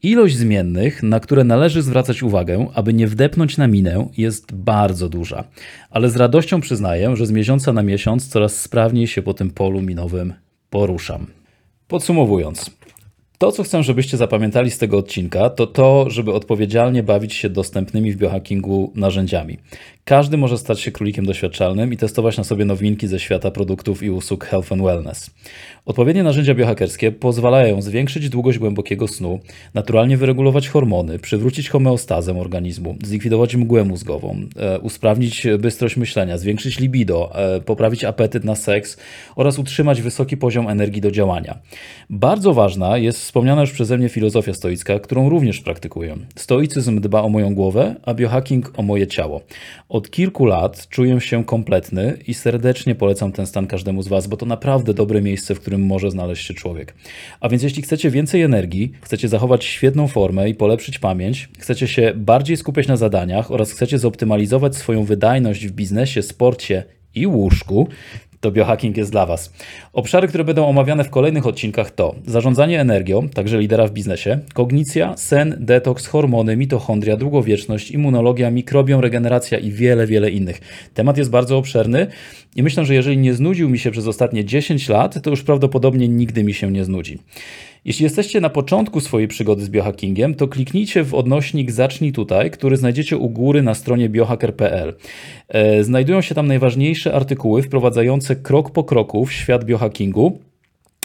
Ilość 0.03 0.37
zmiennych, 0.37 1.03
na 1.03 1.20
które 1.20 1.44
należy 1.44 1.83
zwracać 1.83 2.22
uwagę, 2.22 2.66
aby 2.75 2.92
nie 2.92 3.07
wdepnąć 3.07 3.57
na 3.57 3.68
minę, 3.68 4.09
jest 4.16 4.55
bardzo 4.55 5.09
duża. 5.09 5.44
Ale 5.90 6.11
z 6.11 6.16
radością 6.16 6.61
przyznaję, 6.61 7.16
że 7.16 7.27
z 7.27 7.31
miesiąca 7.31 7.72
na 7.72 7.83
miesiąc 7.83 8.29
coraz 8.29 8.61
sprawniej 8.61 9.07
się 9.07 9.22
po 9.22 9.35
tym 9.35 9.51
polu 9.51 9.83
minowym 9.83 10.35
poruszam. 10.70 11.27
Podsumowując, 11.88 12.70
to, 13.38 13.53
co 13.53 13.62
chcę, 13.62 13.83
żebyście 13.83 14.16
zapamiętali 14.16 14.70
z 14.70 14.79
tego 14.79 14.99
odcinka, 14.99 15.51
to 15.51 15.66
to, 15.66 16.11
żeby 16.11 16.33
odpowiedzialnie 16.33 17.03
bawić 17.03 17.35
się 17.35 17.51
dostępnymi 17.51 18.12
w 18.12 18.16
biohackingu 18.16 18.92
narzędziami. 18.94 19.59
Każdy 20.09 20.37
może 20.37 20.59
stać 20.59 20.81
się 20.81 20.90
królikiem 20.90 21.27
doświadczalnym 21.27 21.92
i 21.92 21.96
testować 21.96 22.38
na 22.38 22.44
sobie 22.44 22.64
nowinki 22.64 23.09
ze 23.09 23.20
świata 23.20 23.51
produktów 23.51 24.03
i 24.03 24.11
usług 24.11 24.44
health 24.44 24.72
and 24.72 24.83
wellness. 24.83 25.31
Odpowiednie 25.87 26.22
narzędzia 26.22 26.55
biohackerskie 26.55 27.12
pozwalają 27.12 27.83
zwiększyć 27.83 28.29
długość 28.29 28.59
głębokiego 28.59 29.09
snu, 29.09 29.40
naturalnie 29.75 30.16
wyregulować 30.16 30.68
hormony, 30.68 31.18
przywrócić 31.18 31.68
homeostazę 31.68 32.38
organizmu, 32.38 32.96
zlikwidować 33.05 33.57
mgłę 33.57 33.85
mózgową, 33.85 34.40
e, 34.57 34.79
usprawnić 34.79 35.46
bystrość 35.59 35.96
myślenia, 35.96 36.38
zwiększyć 36.38 36.81
libido, 36.81 37.33
e, 37.35 37.61
poprawić 37.61 38.05
apetyt 38.05 38.44
na 38.44 38.55
seks 38.55 38.96
oraz 39.37 39.59
utrzymać 39.59 40.03
wysoki 40.03 40.37
poziom 40.37 40.68
energii 40.68 41.01
do 41.01 41.11
działania. 41.11 41.59
Bardzo 42.11 42.55
ważna 42.55 42.99
jest 42.99 43.26
wspomniana 43.27 43.61
już 43.61 43.73
przeze 43.73 43.99
mnie 43.99 44.09
filozofia 44.09 44.55
stoicka, 44.55 44.99
którą 44.99 45.29
również 45.29 45.61
praktykuję. 45.61 46.17
Stoicyzm 46.37 47.01
dba 47.01 47.23
o 47.23 47.29
moją 47.29 47.55
głowę, 47.55 47.97
a 48.03 48.15
biohacking 48.15 48.73
o 48.77 48.83
moje 48.83 49.07
ciało. 49.07 49.41
Od 49.89 50.11
kilku 50.11 50.45
lat 50.45 50.89
czuję 50.89 51.21
się 51.21 51.45
kompletny 51.45 52.19
i 52.27 52.35
serdecznie 52.35 52.95
polecam 52.95 53.33
ten 53.33 53.47
stan 53.47 53.67
każdemu 53.67 54.03
z 54.03 54.09
Was, 54.09 54.27
bo 54.27 54.37
to 54.37 54.47
naprawdę 54.47 54.95
dobre 54.95 55.23
miejsce, 55.23 55.55
w 55.55 55.61
którym 55.61 55.87
może 55.87 56.11
znaleźć 56.11 56.47
się 56.47 56.55
człowiek. 56.55 56.95
A 57.41 57.49
więc 57.49 57.62
jeśli 57.62 57.83
chcecie 57.83 58.11
więcej 58.11 58.43
energii, 58.43 58.93
chcecie 59.03 59.29
zachować 59.29 59.65
świetną 59.65 60.09
formę 60.09 60.49
i 60.49 60.55
polepszyć 60.55 60.99
pamięć, 60.99 61.49
chcecie 61.59 61.89
się 61.89 62.12
bardziej 62.17 62.57
skupiać 62.57 62.89
na 62.89 62.97
zadaniach 62.97 63.51
oraz 63.51 63.73
chcecie 63.73 63.99
zoptymalizować 63.99 64.77
swoją 64.77 65.05
wydajność 65.05 65.67
w 65.67 65.73
biznesie, 65.73 66.23
sporcie 66.23 66.85
i 67.17 67.27
łóżku, 67.27 67.89
to 68.46 68.52
biohacking 68.52 68.96
jest 68.96 69.11
dla 69.11 69.26
Was. 69.26 69.52
Obszary, 69.92 70.28
które 70.28 70.44
będą 70.44 70.66
omawiane 70.66 71.04
w 71.04 71.11
kolejnych 71.11 71.46
odcinkach 71.46 71.90
to 71.90 72.14
zarządzanie 72.26 72.80
energią, 72.80 73.28
także 73.28 73.59
lidera 73.59 73.87
w 73.87 73.90
biznesie, 73.90 74.38
kognicja, 74.54 75.16
sen, 75.16 75.56
detoks, 75.61 76.06
hormony, 76.06 76.56
mitochondria, 76.56 77.16
długowieczność, 77.16 77.90
immunologia, 77.90 78.50
mikrobiom, 78.50 79.00
regeneracja 79.00 79.59
i 79.59 79.70
wiele, 79.70 80.06
wiele 80.06 80.30
innych. 80.30 80.61
Temat 80.94 81.18
jest 81.18 81.30
bardzo 81.30 81.59
obszerny 81.59 82.06
i 82.56 82.62
myślę, 82.62 82.85
że 82.85 82.94
jeżeli 82.94 83.18
nie 83.18 83.35
znudził 83.35 83.68
mi 83.68 83.78
się 83.78 83.90
przez 83.90 84.06
ostatnie 84.06 84.44
10 84.44 84.88
lat, 84.88 85.22
to 85.22 85.30
już 85.30 85.42
prawdopodobnie 85.42 86.09
nigdy 86.09 86.44
mi 86.44 86.54
się 86.54 86.72
nie 86.72 86.85
znudzi. 86.85 87.18
Jeśli 87.87 88.05
jesteście 88.05 88.40
na 88.40 88.51
początku 88.51 89.01
swojej 89.01 89.29
przygody 89.29 89.64
z 89.64 89.68
biohackingiem, 89.68 90.35
to 90.35 90.49
kliknijcie 90.49 91.05
w 91.05 91.14
odnośnik 91.14 91.70
Zacznij 91.70 92.12
tutaj, 92.12 92.51
który 92.51 92.77
znajdziecie 92.77 93.16
u 93.16 93.31
góry 93.31 93.62
na 93.62 93.75
stronie 93.75 94.09
biohacker.pl. 94.09 94.94
E, 95.49 95.85
znajdują 95.85 96.20
się 96.20 96.35
tam 96.35 96.46
najważniejsze 96.46 97.14
artykuły 97.14 97.62
wprowadzające 97.62 98.37
krok 98.37 98.70
po 98.70 98.85
kroku 98.85 99.27
w 99.27 99.33
świat 99.33 99.64
biohackingu. 99.64 100.38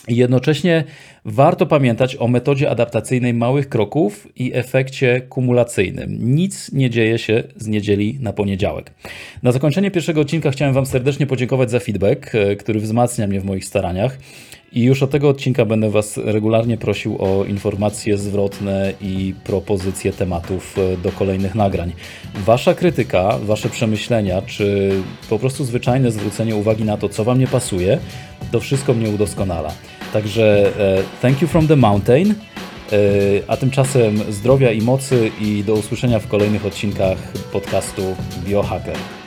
I 0.08 0.16
jednocześnie 0.16 0.84
warto 1.26 1.66
pamiętać 1.66 2.16
o 2.16 2.28
metodzie 2.28 2.70
adaptacyjnej 2.70 3.34
małych 3.34 3.70
kroków 3.70 4.28
i 4.36 4.52
efekcie 4.54 5.22
kumulacyjnym. 5.30 6.36
Nic 6.36 6.72
nie 6.72 6.90
dzieje 6.90 7.18
się 7.18 7.44
z 7.56 7.68
niedzieli 7.68 8.18
na 8.22 8.34
poniedziałek. 8.34 8.94
Na 9.44 9.52
zakończenie 9.52 9.92
pierwszego 9.92 10.22
odcinka 10.22 10.52
chciałem 10.52 10.74
Wam 10.74 10.86
serdecznie 10.86 11.28
podziękować 11.28 11.72
za 11.72 11.80
feedback, 11.80 12.36
e, 12.36 12.56
który 12.56 12.80
wzmacnia 12.80 13.28
mnie 13.28 13.40
w 13.40 13.46
moich 13.46 13.66
staraniach. 13.66 14.18
I 14.74 14.84
już 14.84 15.04
od 15.04 15.10
tego 15.12 15.30
odcinka 15.30 15.66
będę 15.66 15.90
Was 15.90 16.18
regularnie 16.18 16.78
prosił 16.78 17.18
o 17.20 17.46
informacje 17.46 18.18
zwrotne 18.18 18.94
i 19.02 19.34
propozycje 19.44 20.14
tematów 20.14 20.76
e, 20.78 20.98
do 20.98 21.12
kolejnych 21.12 21.56
nagrań. 21.56 21.92
Wasza 22.36 22.74
krytyka, 22.74 23.38
Wasze 23.44 23.70
przemyślenia, 23.70 24.42
czy 24.42 24.92
po 25.30 25.40
prostu 25.40 25.66
zwyczajne 25.66 26.12
zwrócenie 26.12 26.56
uwagi 26.56 26.84
na 26.84 26.98
to, 26.98 27.10
co 27.10 27.24
Wam 27.24 27.40
nie 27.40 27.48
pasuje, 27.48 28.00
to 28.52 28.60
wszystko 28.60 28.94
mnie 28.94 29.10
udoskonala. 29.10 29.72
Także 30.14 30.72
e, 30.80 31.04
thank 31.22 31.42
you 31.42 31.48
from 31.48 31.68
the 31.68 31.76
mountain. 31.76 32.30
E, 32.30 32.34
a 33.48 33.58
tymczasem 33.58 34.18
zdrowia 34.30 34.72
i 34.72 34.82
mocy 34.82 35.32
i 35.42 35.64
do 35.64 35.74
usłyszenia 35.74 36.20
w 36.20 36.28
kolejnych 36.28 36.66
odcinkach 36.66 37.18
podcastu 37.52 38.02
Biohacker. 38.46 39.21